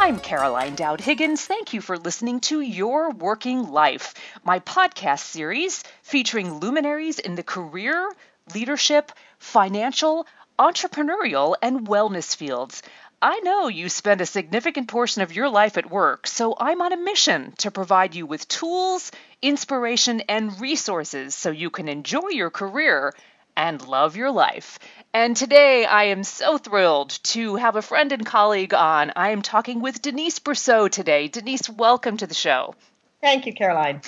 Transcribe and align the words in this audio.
I'm 0.00 0.20
Caroline 0.20 0.76
Dowd 0.76 1.00
Higgins. 1.00 1.44
Thank 1.44 1.74
you 1.74 1.80
for 1.80 1.98
listening 1.98 2.38
to 2.42 2.60
Your 2.60 3.10
Working 3.10 3.68
Life, 3.72 4.14
my 4.44 4.60
podcast 4.60 5.20
series 5.20 5.82
featuring 6.02 6.60
luminaries 6.60 7.18
in 7.18 7.34
the 7.34 7.42
career, 7.42 8.08
leadership, 8.54 9.10
financial, 9.38 10.24
entrepreneurial, 10.56 11.56
and 11.60 11.88
wellness 11.88 12.36
fields. 12.36 12.80
I 13.20 13.40
know 13.40 13.66
you 13.66 13.88
spend 13.88 14.20
a 14.20 14.26
significant 14.26 14.86
portion 14.86 15.22
of 15.22 15.34
your 15.34 15.48
life 15.48 15.76
at 15.76 15.90
work, 15.90 16.28
so 16.28 16.54
I'm 16.58 16.80
on 16.80 16.92
a 16.92 16.96
mission 16.96 17.52
to 17.58 17.72
provide 17.72 18.14
you 18.14 18.24
with 18.24 18.46
tools, 18.46 19.10
inspiration, 19.42 20.20
and 20.28 20.60
resources 20.60 21.34
so 21.34 21.50
you 21.50 21.70
can 21.70 21.88
enjoy 21.88 22.28
your 22.28 22.50
career 22.50 23.12
and 23.58 23.86
love 23.86 24.16
your 24.16 24.30
life. 24.30 24.78
And 25.12 25.36
today 25.36 25.84
I 25.84 26.04
am 26.04 26.22
so 26.22 26.58
thrilled 26.58 27.10
to 27.34 27.56
have 27.56 27.74
a 27.74 27.82
friend 27.82 28.12
and 28.12 28.24
colleague 28.24 28.72
on. 28.72 29.12
I 29.16 29.30
am 29.30 29.42
talking 29.42 29.82
with 29.82 30.00
Denise 30.00 30.38
Brosseau 30.38 30.88
today. 30.88 31.26
Denise, 31.26 31.68
welcome 31.68 32.16
to 32.18 32.26
the 32.28 32.34
show. 32.34 32.76
Thank 33.20 33.46
you, 33.46 33.52
Caroline. 33.52 34.02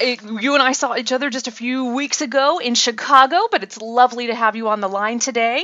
It, 0.00 0.22
you 0.22 0.54
and 0.54 0.62
I 0.62 0.72
saw 0.72 0.96
each 0.96 1.12
other 1.12 1.28
just 1.28 1.48
a 1.48 1.52
few 1.52 1.94
weeks 1.94 2.22
ago 2.22 2.60
in 2.60 2.74
Chicago, 2.74 3.46
but 3.50 3.62
it's 3.62 3.78
lovely 3.78 4.28
to 4.28 4.34
have 4.34 4.56
you 4.56 4.68
on 4.68 4.80
the 4.80 4.88
line 4.88 5.18
today. 5.18 5.62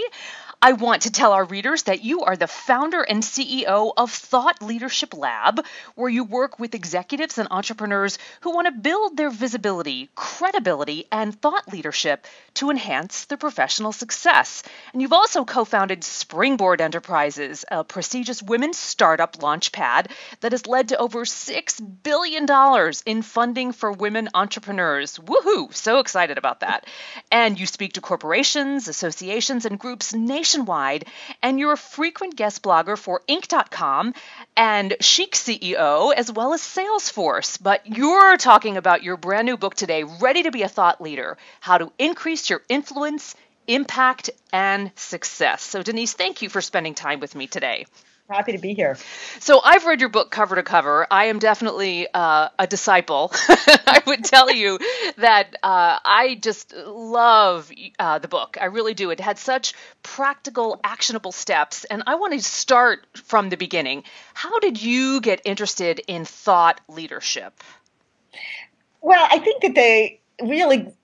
I 0.63 0.73
want 0.73 1.03
to 1.03 1.11
tell 1.11 1.33
our 1.33 1.47
readers 1.47 1.85
that 1.85 2.05
you 2.05 2.21
are 2.21 2.37
the 2.37 2.47
founder 2.47 3.01
and 3.01 3.23
CEO 3.23 3.95
of 3.97 4.13
Thought 4.13 4.61
Leadership 4.61 5.15
Lab, 5.15 5.65
where 5.95 6.11
you 6.11 6.23
work 6.23 6.59
with 6.59 6.75
executives 6.75 7.39
and 7.39 7.49
entrepreneurs 7.51 8.19
who 8.43 8.53
want 8.53 8.67
to 8.67 8.73
build 8.73 9.17
their 9.17 9.31
visibility, 9.31 10.11
credibility, 10.15 11.07
and 11.11 11.41
thought 11.41 11.73
leadership 11.73 12.27
to 12.53 12.69
enhance 12.69 13.25
their 13.25 13.39
professional 13.39 13.91
success. 13.91 14.63
And 14.93 15.01
you've 15.01 15.15
also 15.15 15.47
co 15.47 15.65
founded 15.65 16.05
Springboard 16.05 16.83
Enterprises, 16.83 17.65
a 17.71 17.83
prestigious 17.83 18.43
women's 18.43 18.77
startup 18.77 19.39
launchpad 19.39 20.11
that 20.41 20.53
has 20.53 20.67
led 20.67 20.91
to 20.91 20.99
over 20.99 21.25
$6 21.25 22.03
billion 22.03 22.47
in 23.07 23.23
funding 23.23 23.73
for 23.73 23.93
women 23.93 24.29
entrepreneurs. 24.35 25.17
Woohoo! 25.17 25.73
So 25.73 26.01
excited 26.01 26.37
about 26.37 26.61
that. 26.61 26.87
And 27.33 27.59
you 27.59 27.65
speak 27.65 27.95
to 27.95 28.03
corporations, 28.03 28.89
associations, 28.89 29.65
and 29.65 29.79
groups 29.79 30.13
nationwide 30.13 30.50
nationwide, 30.51 31.05
and 31.43 31.59
you're 31.59 31.73
a 31.73 31.77
frequent 31.77 32.35
guest 32.37 32.63
blogger 32.63 32.99
for 32.99 33.23
Inc.com 33.29 34.15
and 34.57 34.97
Chic 35.01 35.35
CEO, 35.35 36.13
as 36.13 36.33
well 36.33 36.53
as 36.53 36.61
Salesforce. 36.61 37.59
But 37.63 37.87
you're 37.87 38.37
talking 38.37 38.77
about 38.77 39.03
your 39.05 39.17
brand 39.17 39.47
new 39.47 39.57
book 39.57 39.75
today, 39.75 40.03
Ready 40.03 40.43
to 40.45 40.51
be 40.51 40.63
a 40.63 40.69
Thought 40.69 41.01
Leader 41.01 41.39
How 41.61 41.79
to 41.79 41.93
Increase 41.99 42.51
Your 42.51 42.63
Influence, 42.69 43.37
Impact, 43.69 44.31
and 44.53 44.91
Success. 44.97 45.63
So, 45.63 45.83
Denise, 45.83 46.15
thank 46.15 46.43
you 46.43 46.49
for 46.49 46.61
spending 46.61 46.95
time 46.95 47.21
with 47.21 47.37
me 47.37 47.47
today. 47.47 47.87
Happy 48.31 48.53
to 48.53 48.59
be 48.59 48.75
here. 48.75 48.97
So 49.41 49.61
I've 49.63 49.85
read 49.87 49.99
your 49.99 50.09
book 50.09 50.31
cover 50.31 50.55
to 50.55 50.63
cover. 50.63 51.05
I 51.11 51.25
am 51.27 51.41
definitely 51.41 52.07
uh, 52.15 52.51
a 52.61 52.67
disciple. 52.69 53.33
I 53.49 54.03
would 54.07 54.25
tell 54.25 54.53
you 54.53 54.79
that 55.17 55.57
uh, 55.65 55.99
I 56.05 56.39
just 56.41 56.73
love 56.73 57.73
uh, 57.99 58.21
the 58.21 58.29
book. 58.29 58.57
I 58.61 58.67
really 58.67 58.95
do. 58.95 59.11
It 59.11 59.19
had 59.19 59.37
such 59.37 59.75
practical, 60.05 60.79
actionable 60.85 61.33
steps. 61.33 61.83
And 61.83 62.05
I 62.07 62.15
want 62.15 62.33
to 62.35 62.41
start 62.41 63.05
from 63.15 63.49
the 63.49 63.57
beginning. 63.57 64.05
How 64.33 64.61
did 64.61 64.81
you 64.81 65.21
get 65.21 65.41
interested 65.45 66.01
in 66.07 66.25
thought 66.25 66.81
leadership? 66.89 67.53
Well, 69.01 69.27
I 69.29 69.41
think 69.41 69.63
that 69.63 69.75
they 69.75 70.21
really 70.41 70.95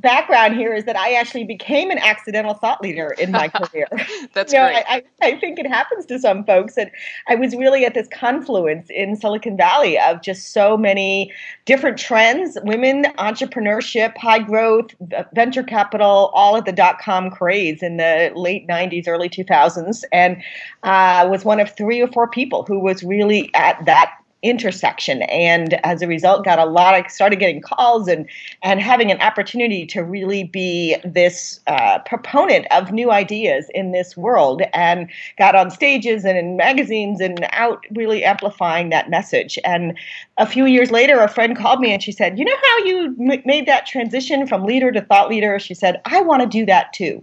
background 0.00 0.56
here 0.56 0.74
is 0.74 0.84
that 0.84 0.96
I 0.96 1.14
actually 1.14 1.44
became 1.44 1.90
an 1.90 1.98
accidental 1.98 2.54
thought 2.54 2.82
leader 2.82 3.14
in 3.18 3.30
my 3.30 3.48
career. 3.54 3.86
That's 4.34 4.52
you 4.52 4.58
know, 4.58 4.66
great. 4.66 4.84
I, 4.88 5.02
I, 5.22 5.38
think 5.38 5.58
it 5.58 5.66
happens 5.66 6.06
to 6.06 6.18
some 6.18 6.44
folks. 6.44 6.76
And 6.76 6.90
I 7.28 7.34
was 7.34 7.54
really 7.54 7.84
at 7.84 7.94
this 7.94 8.08
confluence 8.08 8.88
in 8.90 9.16
Silicon 9.16 9.56
Valley 9.56 9.98
of 9.98 10.22
just 10.22 10.52
so 10.52 10.76
many 10.76 11.32
different 11.64 11.98
trends 11.98 12.58
women, 12.62 13.04
entrepreneurship, 13.18 14.16
high 14.16 14.40
growth, 14.40 14.94
venture 15.34 15.62
capital, 15.62 16.30
all 16.34 16.56
at 16.56 16.64
the 16.64 16.72
dot 16.72 16.98
com 16.98 17.30
craze 17.30 17.82
in 17.82 17.96
the 17.96 18.32
late 18.34 18.66
90s, 18.68 19.08
early 19.08 19.28
2000s. 19.28 20.04
And 20.12 20.42
I 20.82 21.22
uh, 21.22 21.28
was 21.28 21.44
one 21.44 21.60
of 21.60 21.74
three 21.76 22.00
or 22.00 22.08
four 22.08 22.28
people 22.28 22.64
who 22.64 22.78
was 22.78 23.02
really 23.02 23.50
at 23.54 23.84
that 23.86 24.19
intersection. 24.42 25.22
And 25.22 25.74
as 25.84 26.02
a 26.02 26.06
result 26.06 26.44
got 26.44 26.58
a 26.58 26.64
lot 26.64 26.98
of 26.98 27.10
started 27.10 27.38
getting 27.38 27.60
calls 27.60 28.08
and 28.08 28.26
and 28.62 28.80
having 28.80 29.10
an 29.10 29.20
opportunity 29.20 29.84
to 29.86 30.02
really 30.02 30.44
be 30.44 30.96
this 31.04 31.60
uh, 31.66 31.98
proponent 32.00 32.66
of 32.70 32.92
new 32.92 33.10
ideas 33.10 33.70
in 33.74 33.92
this 33.92 34.16
world 34.16 34.62
and 34.72 35.08
got 35.38 35.54
on 35.54 35.70
stages 35.70 36.24
and 36.24 36.38
in 36.38 36.56
magazines 36.56 37.20
and 37.20 37.46
out 37.52 37.84
really 37.94 38.24
amplifying 38.24 38.90
that 38.90 39.10
message. 39.10 39.58
And 39.64 39.96
a 40.38 40.46
few 40.46 40.64
years 40.64 40.90
later 40.90 41.20
a 41.20 41.28
friend 41.28 41.56
called 41.56 41.80
me 41.80 41.92
and 41.92 42.02
she 42.02 42.12
said 42.12 42.38
you 42.38 42.44
know 42.44 42.56
how 42.62 42.78
you 42.84 43.16
m- 43.20 43.42
made 43.44 43.66
that 43.66 43.86
transition 43.86 44.46
from 44.46 44.64
leader 44.64 44.90
to 44.92 45.02
thought 45.02 45.28
leader? 45.28 45.58
She 45.58 45.74
said 45.74 46.00
i 46.04 46.20
want 46.20 46.42
to 46.42 46.48
do 46.48 46.64
that 46.66 46.92
too 46.92 47.22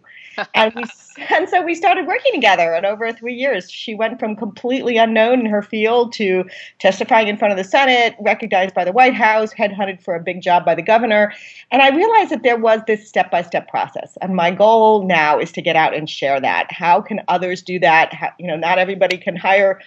and 0.53 0.73
we 0.75 0.83
and 1.29 1.49
so 1.49 1.61
we 1.61 1.73
started 1.73 2.05
working 2.05 2.31
together 2.33 2.73
and 2.73 2.85
over 2.85 3.11
three 3.11 3.33
years 3.33 3.69
she 3.71 3.95
went 3.95 4.19
from 4.19 4.35
completely 4.35 4.97
unknown 4.97 5.39
in 5.39 5.45
her 5.45 5.61
field 5.61 6.13
to 6.13 6.43
testifying 6.79 7.27
in 7.27 7.37
front 7.37 7.51
of 7.51 7.57
the 7.57 7.63
senate 7.63 8.15
recognized 8.19 8.73
by 8.73 8.83
the 8.83 8.91
white 8.91 9.13
house 9.13 9.53
headhunted 9.53 10.01
for 10.01 10.15
a 10.15 10.19
big 10.19 10.41
job 10.41 10.65
by 10.65 10.75
the 10.75 10.81
governor. 10.81 11.33
And 11.71 11.81
i 11.81 11.89
realized 11.89 12.31
that 12.31 12.43
there 12.43 12.57
was 12.57 12.81
this 12.87 13.07
step-by-step 13.07 13.67
process. 13.67 14.17
And 14.21 14.35
my 14.35 14.51
goal 14.51 15.05
now 15.05 15.39
is 15.39 15.51
to 15.53 15.61
get 15.61 15.75
out 15.75 15.93
and 15.93 16.09
share 16.09 16.39
that. 16.39 16.71
How 16.71 17.01
can 17.01 17.21
others 17.27 17.61
do 17.61 17.79
that? 17.79 18.13
How, 18.13 18.29
you 18.39 18.47
know 18.47 18.55
not 18.55 18.77
everybody 18.77 19.17
can 19.17 19.35
hire 19.35 19.81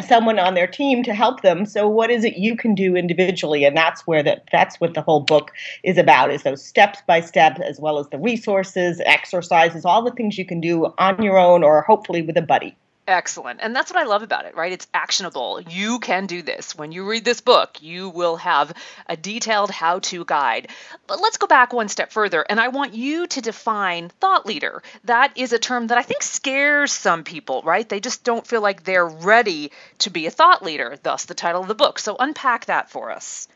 someone 0.00 0.38
on 0.38 0.54
their 0.54 0.66
team 0.66 1.02
to 1.04 1.14
help 1.14 1.42
them. 1.42 1.66
So 1.66 1.88
what 1.88 2.10
is 2.10 2.24
it 2.24 2.36
you 2.36 2.56
can 2.56 2.74
do 2.74 2.96
individually? 2.96 3.64
And 3.64 3.76
that's 3.76 4.06
where 4.06 4.22
the, 4.22 4.40
that's 4.50 4.80
what 4.80 4.94
the 4.94 5.02
whole 5.02 5.20
book 5.20 5.52
is 5.82 5.98
about 5.98 6.30
is 6.30 6.42
those 6.42 6.64
steps 6.64 7.00
by 7.06 7.20
step 7.20 7.58
as 7.60 7.80
well 7.80 7.98
as 7.98 8.08
the 8.08 8.18
resources 8.18 9.00
exercises 9.04 9.84
all 9.84 10.02
the 10.02 10.10
things 10.12 10.38
you 10.38 10.44
can 10.44 10.60
do 10.60 10.92
on 10.98 11.22
your 11.22 11.38
own 11.38 11.62
or 11.62 11.82
hopefully 11.82 12.22
with 12.22 12.36
a 12.36 12.42
buddy 12.42 12.76
Excellent. 13.06 13.60
And 13.62 13.76
that's 13.76 13.92
what 13.92 14.00
I 14.00 14.06
love 14.06 14.22
about 14.22 14.46
it, 14.46 14.56
right? 14.56 14.72
It's 14.72 14.86
actionable. 14.94 15.60
You 15.60 15.98
can 15.98 16.24
do 16.26 16.40
this. 16.40 16.74
When 16.74 16.90
you 16.90 17.06
read 17.06 17.24
this 17.24 17.42
book, 17.42 17.82
you 17.82 18.08
will 18.08 18.36
have 18.36 18.72
a 19.06 19.14
detailed 19.14 19.70
how 19.70 19.98
to 19.98 20.24
guide. 20.24 20.68
But 21.06 21.20
let's 21.20 21.36
go 21.36 21.46
back 21.46 21.74
one 21.74 21.90
step 21.90 22.12
further, 22.12 22.46
and 22.48 22.58
I 22.58 22.68
want 22.68 22.94
you 22.94 23.26
to 23.26 23.42
define 23.42 24.08
thought 24.08 24.46
leader. 24.46 24.82
That 25.04 25.36
is 25.36 25.52
a 25.52 25.58
term 25.58 25.88
that 25.88 25.98
I 25.98 26.02
think 26.02 26.22
scares 26.22 26.92
some 26.92 27.24
people, 27.24 27.60
right? 27.62 27.86
They 27.86 28.00
just 28.00 28.24
don't 28.24 28.46
feel 28.46 28.62
like 28.62 28.84
they're 28.84 29.06
ready 29.06 29.70
to 29.98 30.10
be 30.10 30.26
a 30.26 30.30
thought 30.30 30.62
leader, 30.62 30.96
thus 31.02 31.26
the 31.26 31.34
title 31.34 31.60
of 31.60 31.68
the 31.68 31.74
book. 31.74 31.98
So 31.98 32.16
unpack 32.18 32.66
that 32.66 32.88
for 32.90 33.10
us. 33.10 33.48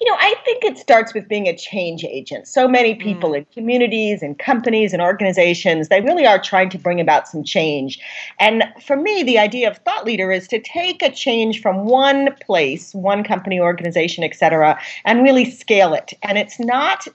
You 0.00 0.10
know, 0.10 0.16
I 0.18 0.34
think 0.44 0.64
it 0.64 0.78
starts 0.78 1.12
with 1.12 1.26
being 1.26 1.48
a 1.48 1.56
change 1.56 2.04
agent. 2.04 2.46
So 2.46 2.68
many 2.68 2.94
people 2.94 3.30
mm. 3.30 3.38
in 3.38 3.46
communities 3.46 4.22
and 4.22 4.38
companies 4.38 4.92
and 4.92 5.02
organizations, 5.02 5.88
they 5.88 6.00
really 6.00 6.24
are 6.24 6.38
trying 6.38 6.70
to 6.70 6.78
bring 6.78 7.00
about 7.00 7.26
some 7.26 7.42
change. 7.42 7.98
And 8.38 8.64
for 8.80 8.96
me, 8.96 9.24
the 9.24 9.38
idea 9.38 9.68
of 9.68 9.78
thought 9.78 10.04
leader 10.04 10.30
is 10.30 10.46
to 10.48 10.60
take 10.60 11.02
a 11.02 11.10
change 11.10 11.60
from 11.60 11.86
one 11.86 12.34
place, 12.40 12.94
one 12.94 13.24
company, 13.24 13.58
organization, 13.58 14.22
et 14.22 14.36
cetera, 14.36 14.78
and 15.04 15.24
really 15.24 15.50
scale 15.50 15.94
it. 15.94 16.12
And 16.22 16.38
it's 16.38 16.60
not 16.60 17.08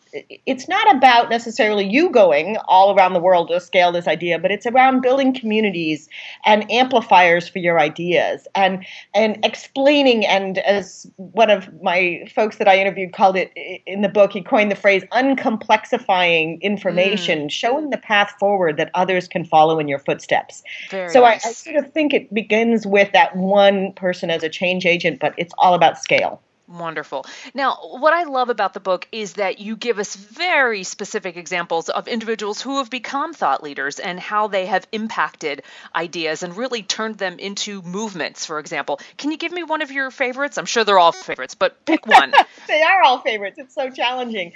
it's 0.46 0.68
not 0.68 0.96
about 0.96 1.30
necessarily 1.30 1.86
you 1.86 2.10
going 2.10 2.58
all 2.68 2.96
around 2.96 3.14
the 3.14 3.20
world 3.20 3.48
to 3.48 3.62
scale 3.62 3.92
this 3.92 4.08
idea, 4.08 4.38
but 4.40 4.52
it's 4.52 4.66
around 4.66 5.02
building 5.02 5.34
communities 5.34 6.10
and 6.46 6.70
amplifiers 6.70 7.48
for 7.48 7.60
your 7.60 7.80
ideas 7.80 8.48
and 8.56 8.86
and 9.14 9.44
explaining 9.46 10.26
and 10.26 10.58
as 10.60 11.10
one 11.16 11.50
of 11.50 11.70
my 11.82 12.26
folks 12.36 12.58
that 12.58 12.68
I 12.68 12.73
I 12.74 12.80
interviewed 12.80 13.14
called 13.14 13.38
it 13.38 13.52
in 13.86 14.02
the 14.02 14.10
book. 14.10 14.34
He 14.34 14.42
coined 14.42 14.72
the 14.72 14.76
phrase 14.76 15.04
uncomplexifying 15.12 16.60
information, 16.62 17.48
mm. 17.48 17.52
showing 17.52 17.92
the 17.92 17.98
path 17.98 18.34
forward 18.40 18.78
that 18.78 18.90
others 18.96 19.28
can 19.28 19.46
follow 19.46 19.80
in 19.80 19.88
your 19.88 20.00
footsteps. 20.00 20.64
Very 20.90 21.10
so 21.10 21.22
nice. 21.22 21.46
I, 21.46 21.50
I 21.50 21.52
sort 21.52 21.75
of 21.75 21.94
think 21.94 22.14
it 22.14 22.34
begins 22.34 22.88
with 22.88 23.12
that 23.14 23.36
one 23.36 23.94
person 23.94 24.31
as 24.31 24.42
a 24.42 24.50
change 24.50 24.86
agent, 24.86 25.20
but 25.20 25.34
it's 25.38 25.54
all 25.60 25.75
about 25.75 26.00
scale. 26.00 26.42
Wonderful. 26.74 27.25
Now, 27.54 27.78
what 27.92 28.14
I 28.14 28.24
love 28.24 28.50
about 28.50 28.74
the 28.74 28.80
book 28.80 29.08
is 29.12 29.34
that 29.34 29.60
you 29.60 29.75
give 29.75 30.00
us 30.00 30.16
very 30.16 30.84
specific 30.84 31.38
examples 31.38 31.88
of 31.88 32.08
individuals 32.08 32.62
who 32.62 32.78
have 32.78 32.90
become 32.90 33.34
thought 33.34 33.62
leaders 33.62 34.00
and 34.00 34.20
how 34.20 34.48
they 34.48 34.66
have 34.66 34.88
impacted 34.92 35.62
ideas 35.96 36.42
and 36.42 36.58
really 36.58 36.81
turned 36.81 37.20
them 37.20 37.38
into 37.38 37.84
movements, 37.84 38.48
for 38.48 38.58
example. 38.58 39.00
Can 39.18 39.30
you 39.30 39.38
give 39.38 39.52
me 39.52 39.62
one 39.62 39.84
of 39.84 39.92
your 39.92 40.10
favorites? 40.10 40.58
I'm 40.58 40.66
sure 40.66 40.84
they're 40.84 40.98
all 40.98 41.12
favorites, 41.12 41.54
but 41.54 41.86
pick 41.86 42.08
one. 42.08 42.34
they 42.68 42.81
are 42.81 43.04
all 43.04 43.19
favorites. 43.19 43.60
It's 43.60 43.76
so 43.76 43.92
challenging. 43.92 44.54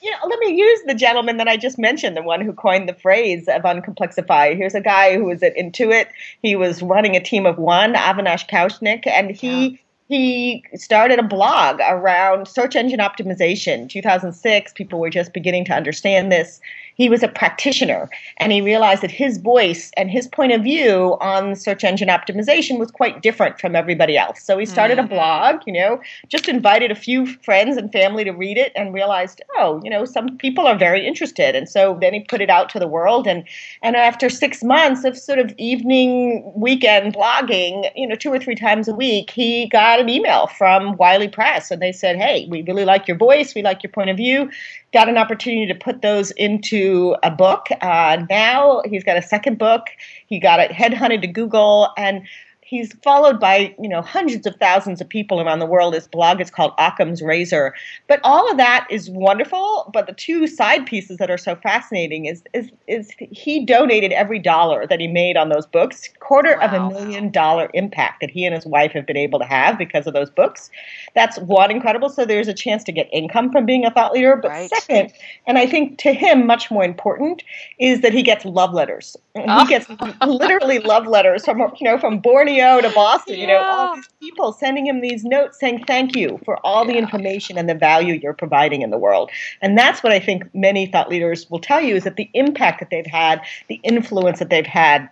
You 0.00 0.10
know, 0.12 0.28
let 0.28 0.38
me 0.38 0.54
use 0.56 0.80
the 0.86 0.94
gentleman 0.94 1.36
that 1.38 1.48
I 1.48 1.58
just 1.58 1.78
mentioned, 1.78 2.16
the 2.16 2.22
one 2.22 2.40
who 2.40 2.54
coined 2.54 2.88
the 2.88 2.94
phrase 2.94 3.48
of 3.48 3.62
uncomplexify. 3.62 4.56
Here's 4.56 4.74
a 4.74 4.80
guy 4.80 5.16
who 5.18 5.24
was 5.24 5.42
at 5.42 5.56
Intuit. 5.56 6.06
He 6.40 6.56
was 6.56 6.82
running 6.82 7.16
a 7.16 7.20
team 7.20 7.44
of 7.44 7.58
one, 7.58 7.92
Avinash 7.92 8.48
Kaushik, 8.48 9.06
and 9.06 9.30
he 9.30 9.68
yeah 9.68 9.76
he 10.10 10.64
started 10.74 11.20
a 11.20 11.22
blog 11.22 11.78
around 11.88 12.48
search 12.48 12.74
engine 12.74 12.98
optimization 12.98 13.88
2006 13.88 14.72
people 14.72 14.98
were 14.98 15.08
just 15.08 15.32
beginning 15.32 15.64
to 15.64 15.72
understand 15.72 16.32
this 16.32 16.60
he 17.00 17.08
was 17.08 17.22
a 17.22 17.28
practitioner 17.28 18.10
and 18.36 18.52
he 18.52 18.60
realized 18.60 19.02
that 19.02 19.10
his 19.10 19.38
voice 19.38 19.90
and 19.96 20.10
his 20.10 20.26
point 20.26 20.52
of 20.52 20.62
view 20.62 21.16
on 21.22 21.56
search 21.56 21.82
engine 21.82 22.08
optimization 22.08 22.78
was 22.78 22.90
quite 22.90 23.22
different 23.22 23.58
from 23.58 23.74
everybody 23.74 24.18
else. 24.18 24.42
So 24.42 24.58
he 24.58 24.66
started 24.66 24.98
mm-hmm. 24.98 25.10
a 25.10 25.16
blog, 25.16 25.62
you 25.66 25.72
know, 25.72 25.98
just 26.28 26.46
invited 26.46 26.90
a 26.90 26.94
few 26.94 27.24
friends 27.24 27.78
and 27.78 27.90
family 27.90 28.22
to 28.24 28.32
read 28.32 28.58
it 28.58 28.70
and 28.76 28.92
realized, 28.92 29.40
oh, 29.56 29.80
you 29.82 29.88
know, 29.88 30.04
some 30.04 30.36
people 30.36 30.66
are 30.66 30.76
very 30.76 31.06
interested. 31.06 31.56
And 31.56 31.70
so 31.70 31.96
then 32.02 32.12
he 32.12 32.20
put 32.20 32.42
it 32.42 32.50
out 32.50 32.68
to 32.70 32.78
the 32.78 32.86
world 32.86 33.26
and 33.26 33.44
and 33.82 33.96
after 33.96 34.28
6 34.28 34.62
months 34.62 35.02
of 35.04 35.16
sort 35.16 35.38
of 35.38 35.54
evening 35.56 36.52
weekend 36.54 37.14
blogging, 37.14 37.90
you 37.96 38.06
know, 38.06 38.14
two 38.14 38.30
or 38.30 38.38
three 38.38 38.54
times 38.54 38.88
a 38.88 38.94
week, 38.94 39.30
he 39.30 39.68
got 39.68 39.99
an 40.00 40.08
email 40.08 40.46
from 40.46 40.96
Wiley 40.96 41.28
Press 41.28 41.70
and 41.70 41.80
they 41.80 41.92
said, 41.92 42.16
"Hey, 42.16 42.46
we 42.50 42.62
really 42.62 42.84
like 42.84 43.06
your 43.06 43.16
voice, 43.16 43.54
we 43.54 43.62
like 43.62 43.82
your 43.82 43.92
point 43.92 44.10
of 44.10 44.16
view 44.16 44.50
got 44.92 45.08
an 45.08 45.16
opportunity 45.16 45.66
to 45.66 45.74
put 45.74 46.02
those 46.02 46.30
into 46.32 47.14
a 47.22 47.30
book. 47.30 47.68
Uh, 47.80 48.24
now 48.28 48.82
he's 48.84 49.04
got 49.04 49.16
a 49.16 49.22
second 49.22 49.58
book. 49.58 49.86
He 50.26 50.38
got 50.38 50.60
it 50.60 50.70
headhunted 50.70 51.20
to 51.22 51.26
Google, 51.28 51.90
and 51.96 52.26
he's 52.70 52.94
followed 53.02 53.40
by 53.40 53.74
you 53.80 53.88
know 53.88 54.00
hundreds 54.00 54.46
of 54.46 54.54
thousands 54.56 55.00
of 55.00 55.08
people 55.08 55.40
around 55.40 55.58
the 55.58 55.66
world. 55.66 55.92
His 55.92 56.06
blog 56.06 56.40
is 56.40 56.50
called 56.50 56.72
Occam's 56.78 57.20
Razor. 57.20 57.74
But 58.06 58.20
all 58.22 58.48
of 58.48 58.56
that 58.58 58.86
is 58.88 59.10
wonderful. 59.10 59.90
But 59.92 60.06
the 60.06 60.12
two 60.12 60.46
side 60.46 60.86
pieces 60.86 61.18
that 61.18 61.30
are 61.30 61.38
so 61.38 61.56
fascinating 61.56 62.26
is 62.26 62.42
is 62.54 62.70
is 62.86 63.10
he 63.18 63.66
donated 63.66 64.12
every 64.12 64.38
dollar 64.38 64.86
that 64.86 65.00
he 65.00 65.08
made 65.08 65.36
on 65.36 65.48
those 65.48 65.66
books, 65.66 66.08
quarter 66.20 66.56
wow. 66.56 66.66
of 66.66 66.72
a 66.72 66.88
million 66.88 67.30
dollar 67.32 67.68
impact 67.74 68.20
that 68.20 68.30
he 68.30 68.46
and 68.46 68.54
his 68.54 68.64
wife 68.64 68.92
have 68.92 69.04
been 69.04 69.16
able 69.16 69.40
to 69.40 69.44
have 69.44 69.76
because 69.76 70.06
of 70.06 70.14
those 70.14 70.30
books. 70.30 70.70
That's 71.16 71.38
one 71.38 71.72
incredible. 71.72 72.08
So 72.08 72.24
there's 72.24 72.48
a 72.48 72.54
chance 72.54 72.84
to 72.84 72.92
get 72.92 73.08
income 73.12 73.50
from 73.50 73.66
being 73.66 73.84
a 73.84 73.90
thought 73.90 74.12
leader. 74.12 74.36
But 74.36 74.52
right. 74.52 74.70
second, 74.70 75.12
and 75.48 75.58
I 75.58 75.66
think 75.66 75.98
to 75.98 76.12
him 76.12 76.46
much 76.46 76.70
more 76.70 76.84
important 76.84 77.42
is 77.80 78.00
that 78.02 78.12
he 78.12 78.22
gets 78.22 78.44
love 78.44 78.72
letters. 78.72 79.16
Oh. 79.34 79.40
He 79.40 79.46
ah. 79.48 79.64
gets 79.64 79.88
literally 80.24 80.78
love 80.78 81.08
letters 81.08 81.44
from 81.44 81.58
you 81.80 81.84
know 81.84 81.98
from 81.98 82.20
Borneo 82.20 82.59
to 82.80 82.90
Boston, 82.90 83.34
yeah. 83.34 83.40
you 83.40 83.46
know, 83.46 83.62
all 83.62 83.94
these 83.96 84.08
people 84.20 84.52
sending 84.52 84.86
him 84.86 85.00
these 85.00 85.24
notes 85.24 85.58
saying 85.58 85.84
thank 85.86 86.16
you 86.16 86.38
for 86.44 86.58
all 86.64 86.86
yeah. 86.86 86.92
the 86.92 86.98
information 86.98 87.58
and 87.58 87.68
the 87.68 87.74
value 87.74 88.14
you're 88.14 88.34
providing 88.34 88.82
in 88.82 88.90
the 88.90 88.98
world. 88.98 89.30
And 89.60 89.76
that's 89.76 90.02
what 90.02 90.12
I 90.12 90.20
think 90.20 90.52
many 90.54 90.86
thought 90.86 91.08
leaders 91.08 91.48
will 91.50 91.60
tell 91.60 91.80
you 91.80 91.96
is 91.96 92.04
that 92.04 92.16
the 92.16 92.30
impact 92.34 92.80
that 92.80 92.90
they've 92.90 93.06
had, 93.06 93.40
the 93.68 93.80
influence 93.82 94.38
that 94.38 94.50
they've 94.50 94.66
had 94.66 95.08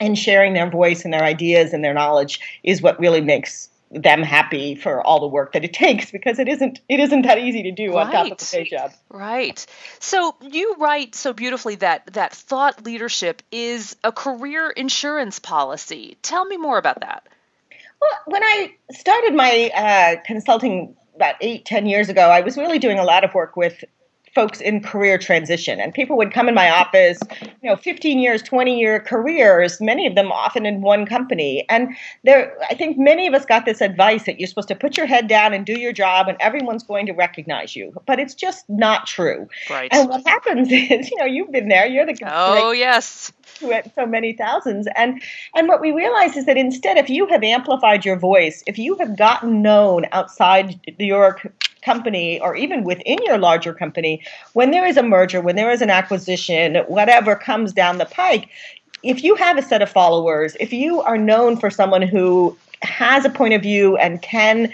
in 0.00 0.14
sharing 0.14 0.54
their 0.54 0.70
voice 0.70 1.04
and 1.04 1.12
their 1.12 1.24
ideas 1.24 1.72
and 1.72 1.84
their 1.84 1.94
knowledge 1.94 2.40
is 2.62 2.82
what 2.82 2.98
really 3.00 3.20
makes 3.20 3.68
them 3.90 4.22
happy 4.22 4.74
for 4.74 5.02
all 5.02 5.20
the 5.20 5.26
work 5.26 5.52
that 5.52 5.64
it 5.64 5.72
takes 5.84 6.10
because 6.10 6.38
it 6.38 6.48
isn't 6.48 6.80
it 6.88 7.00
isn't 7.00 7.22
that 7.22 7.38
easy 7.38 7.62
to 7.64 7.72
do 7.72 7.94
right. 7.94 8.06
on 8.06 8.12
top 8.12 8.32
of 8.32 8.38
the 8.38 8.48
day 8.50 8.64
job. 8.64 8.92
Right. 9.08 9.64
So 9.98 10.34
you 10.40 10.76
write 10.78 11.14
so 11.14 11.32
beautifully 11.32 11.76
that 11.76 12.06
that 12.14 12.32
thought 12.32 12.84
leadership 12.84 13.42
is 13.50 13.96
a 14.04 14.12
career 14.12 14.70
insurance 14.70 15.38
policy. 15.38 16.18
Tell 16.22 16.44
me 16.44 16.56
more 16.56 16.78
about 16.78 17.00
that. 17.00 17.26
Well, 18.00 18.18
when 18.26 18.44
I 18.44 18.74
started 18.92 19.34
my 19.34 19.70
uh, 19.74 20.20
consulting 20.24 20.94
about 21.16 21.34
eight, 21.40 21.64
ten 21.64 21.86
years 21.86 22.08
ago, 22.08 22.28
I 22.28 22.42
was 22.42 22.56
really 22.56 22.78
doing 22.78 22.98
a 22.98 23.04
lot 23.04 23.24
of 23.24 23.34
work 23.34 23.56
with 23.56 23.84
folks 24.38 24.60
in 24.60 24.80
career 24.80 25.18
transition. 25.18 25.80
And 25.80 25.92
people 25.92 26.16
would 26.16 26.32
come 26.32 26.48
in 26.48 26.54
my 26.54 26.70
office 26.70 27.18
you 27.42 27.68
know 27.68 27.74
15 27.74 28.20
years 28.20 28.40
20 28.40 28.78
year 28.78 29.00
careers 29.00 29.80
many 29.80 30.06
of 30.06 30.14
them 30.14 30.30
often 30.30 30.64
in 30.64 30.80
one 30.80 31.06
company. 31.06 31.66
And 31.68 31.96
there 32.22 32.56
i 32.70 32.74
think 32.76 32.96
many 32.98 33.26
of 33.26 33.34
us 33.34 33.44
got 33.44 33.64
this 33.64 33.80
advice 33.80 34.26
that 34.26 34.38
you're 34.38 34.46
supposed 34.46 34.68
to 34.68 34.76
put 34.76 34.96
your 34.96 35.06
head 35.06 35.26
down 35.26 35.52
and 35.52 35.66
do 35.66 35.72
your 35.72 35.92
job 35.92 36.28
and 36.28 36.36
everyone's 36.40 36.84
going 36.84 37.06
to 37.06 37.12
recognize 37.12 37.74
you. 37.74 37.92
But 38.06 38.20
it's 38.20 38.34
just 38.34 38.64
not 38.68 39.08
true. 39.08 39.48
Right. 39.68 39.88
And 39.92 40.08
what 40.08 40.24
happens 40.24 40.68
is 40.70 41.10
you 41.10 41.16
know 41.16 41.24
you've 41.24 41.50
been 41.50 41.68
there 41.68 41.86
you're 41.88 42.06
the 42.06 42.12
guy. 42.12 42.60
oh 42.62 42.70
yes. 42.70 43.32
so 43.96 44.06
many 44.06 44.34
thousands. 44.34 44.86
And 44.94 45.20
and 45.56 45.66
what 45.66 45.80
we 45.80 45.90
realize 45.90 46.36
is 46.36 46.46
that 46.46 46.56
instead 46.56 46.96
if 46.96 47.10
you 47.10 47.26
have 47.26 47.42
amplified 47.42 48.04
your 48.04 48.16
voice 48.16 48.62
if 48.68 48.78
you 48.78 48.94
have 48.98 49.16
gotten 49.16 49.62
known 49.62 50.06
outside 50.12 50.78
your 50.98 51.40
company 51.82 52.40
or 52.40 52.54
even 52.56 52.84
within 52.84 53.18
your 53.24 53.38
larger 53.38 53.72
company, 53.72 54.22
when 54.52 54.70
there 54.70 54.86
is 54.86 54.96
a 54.96 55.02
merger, 55.02 55.40
when 55.40 55.56
there 55.56 55.70
is 55.70 55.82
an 55.82 55.90
acquisition, 55.90 56.76
whatever 56.86 57.34
comes 57.36 57.72
down 57.72 57.98
the 57.98 58.06
pike, 58.06 58.48
if 59.02 59.22
you 59.22 59.34
have 59.36 59.56
a 59.58 59.62
set 59.62 59.82
of 59.82 59.90
followers, 59.90 60.56
if 60.60 60.72
you 60.72 61.00
are 61.02 61.18
known 61.18 61.56
for 61.56 61.70
someone 61.70 62.02
who 62.02 62.56
has 62.82 63.24
a 63.24 63.30
point 63.30 63.54
of 63.54 63.62
view 63.62 63.96
and 63.96 64.22
can 64.22 64.72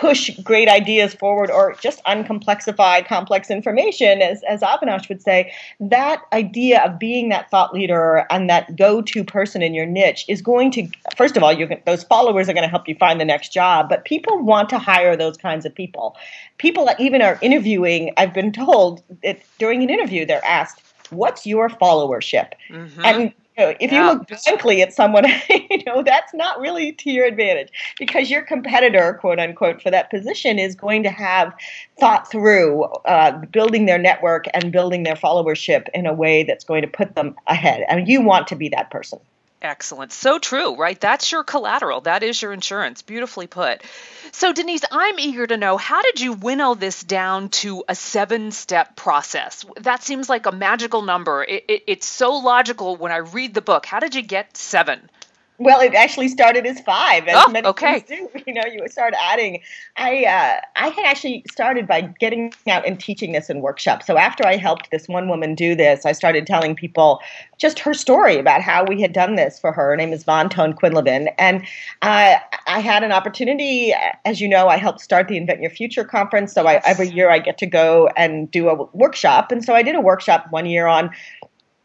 push 0.00 0.30
great 0.42 0.68
ideas 0.68 1.14
forward 1.14 1.50
or 1.50 1.74
just 1.80 2.02
uncomplexify 2.04 3.06
complex 3.06 3.50
information, 3.50 4.20
as, 4.20 4.42
as 4.44 4.60
Avinash 4.60 5.08
would 5.08 5.22
say, 5.22 5.52
that 5.80 6.22
idea 6.32 6.82
of 6.82 6.98
being 6.98 7.28
that 7.28 7.50
thought 7.50 7.72
leader 7.72 8.26
and 8.30 8.50
that 8.50 8.76
go 8.76 9.00
to 9.02 9.24
person 9.24 9.62
in 9.62 9.74
your 9.74 9.86
niche 9.86 10.24
is 10.28 10.42
going 10.42 10.70
to, 10.72 10.88
first 11.16 11.36
of 11.36 11.42
all, 11.42 11.52
you 11.52 11.68
those 11.86 12.04
followers 12.04 12.48
are 12.48 12.52
going 12.52 12.64
to 12.64 12.68
help 12.68 12.88
you 12.88 12.94
find 12.96 13.20
the 13.20 13.24
next 13.24 13.52
job, 13.52 13.88
but 13.88 14.04
people 14.04 14.42
want 14.42 14.68
to 14.68 14.78
hire 14.78 15.16
those 15.16 15.36
kinds 15.36 15.64
of 15.64 15.74
people. 15.74 16.16
People 16.58 16.88
even 16.98 17.22
are 17.22 17.38
interviewing, 17.40 18.12
I've 18.16 18.34
been 18.34 18.52
told 18.52 19.02
that 19.22 19.40
during 19.58 19.82
an 19.82 19.90
interview, 19.90 20.26
they're 20.26 20.44
asked, 20.44 20.80
What's 21.10 21.46
your 21.46 21.68
followership? 21.68 22.52
Mm-hmm. 22.70 23.04
And 23.04 23.34
know, 23.58 23.74
if 23.80 23.92
yeah. 23.92 24.06
you 24.06 24.12
look 24.12 24.28
blankly 24.28 24.82
at 24.82 24.92
someone, 24.92 25.24
you 25.48 25.82
know, 25.86 26.02
that's 26.02 26.34
not 26.34 26.58
really 26.60 26.92
to 26.92 27.10
your 27.10 27.26
advantage 27.26 27.70
because 27.98 28.30
your 28.30 28.42
competitor, 28.42 29.14
quote 29.20 29.38
unquote, 29.38 29.82
for 29.82 29.90
that 29.90 30.10
position 30.10 30.58
is 30.58 30.74
going 30.74 31.02
to 31.02 31.10
have 31.10 31.52
thought 31.98 32.30
through 32.30 32.84
uh, 33.06 33.32
building 33.46 33.86
their 33.86 33.98
network 33.98 34.46
and 34.54 34.72
building 34.72 35.02
their 35.02 35.16
followership 35.16 35.88
in 35.94 36.06
a 36.06 36.12
way 36.12 36.42
that's 36.42 36.64
going 36.64 36.82
to 36.82 36.88
put 36.88 37.14
them 37.14 37.34
ahead. 37.46 37.84
I 37.88 37.96
mean, 37.96 38.06
you 38.06 38.20
want 38.20 38.46
to 38.48 38.56
be 38.56 38.68
that 38.70 38.90
person. 38.90 39.18
Excellent. 39.64 40.12
So 40.12 40.38
true, 40.38 40.76
right? 40.76 41.00
That's 41.00 41.32
your 41.32 41.42
collateral. 41.42 42.02
That 42.02 42.22
is 42.22 42.40
your 42.42 42.52
insurance. 42.52 43.00
Beautifully 43.00 43.46
put. 43.46 43.82
So, 44.30 44.52
Denise, 44.52 44.82
I'm 44.92 45.18
eager 45.18 45.46
to 45.46 45.56
know 45.56 45.78
how 45.78 46.02
did 46.02 46.20
you 46.20 46.34
winnow 46.34 46.74
this 46.74 47.02
down 47.02 47.48
to 47.48 47.82
a 47.88 47.94
seven 47.94 48.52
step 48.52 48.94
process? 48.94 49.64
That 49.80 50.02
seems 50.02 50.28
like 50.28 50.44
a 50.44 50.52
magical 50.52 51.00
number. 51.00 51.42
It, 51.42 51.64
it, 51.66 51.84
it's 51.86 52.06
so 52.06 52.34
logical 52.34 52.96
when 52.96 53.10
I 53.10 53.16
read 53.16 53.54
the 53.54 53.62
book. 53.62 53.86
How 53.86 54.00
did 54.00 54.14
you 54.14 54.20
get 54.20 54.54
seven? 54.54 55.08
Well, 55.58 55.80
it 55.80 55.94
actually 55.94 56.28
started 56.28 56.66
as 56.66 56.80
five, 56.80 57.28
as 57.28 57.44
oh, 57.46 57.50
many 57.50 57.68
okay. 57.68 58.00
things 58.00 58.30
do. 58.32 58.42
You 58.46 58.52
know, 58.52 58.64
you 58.66 58.86
start 58.88 59.14
adding. 59.18 59.62
I 59.96 60.24
uh, 60.24 60.60
I 60.76 60.88
had 60.88 61.06
actually 61.06 61.44
started 61.50 61.86
by 61.86 62.02
getting 62.02 62.52
out 62.68 62.86
and 62.86 63.00
teaching 63.00 63.32
this 63.32 63.48
in 63.48 63.62
workshops. 63.62 64.06
So 64.06 64.18
after 64.18 64.46
I 64.46 64.56
helped 64.56 64.90
this 64.90 65.08
one 65.08 65.28
woman 65.28 65.54
do 65.54 65.74
this, 65.74 66.04
I 66.04 66.12
started 66.12 66.46
telling 66.46 66.76
people 66.76 67.20
just 67.56 67.78
her 67.78 67.94
story 67.94 68.38
about 68.38 68.60
how 68.60 68.84
we 68.84 69.00
had 69.00 69.12
done 69.12 69.36
this 69.36 69.58
for 69.58 69.72
her. 69.72 69.90
Her 69.90 69.96
name 69.96 70.12
is 70.12 70.24
Van 70.24 70.48
Ton-Quinlivan, 70.48 71.32
and 71.38 71.62
uh, 72.02 72.34
I 72.66 72.80
had 72.80 73.02
an 73.02 73.12
opportunity. 73.12 73.94
As 74.24 74.40
you 74.40 74.48
know, 74.48 74.68
I 74.68 74.76
helped 74.76 75.00
start 75.00 75.28
the 75.28 75.36
Invent 75.36 75.60
Your 75.60 75.70
Future 75.70 76.04
conference. 76.04 76.52
So 76.52 76.66
I, 76.66 76.82
every 76.84 77.08
year 77.08 77.30
I 77.30 77.38
get 77.38 77.56
to 77.58 77.66
go 77.66 78.08
and 78.16 78.50
do 78.50 78.68
a 78.68 78.84
workshop, 78.92 79.50
and 79.52 79.64
so 79.64 79.74
I 79.74 79.82
did 79.82 79.94
a 79.94 80.00
workshop 80.00 80.46
one 80.50 80.66
year 80.66 80.86
on 80.86 81.10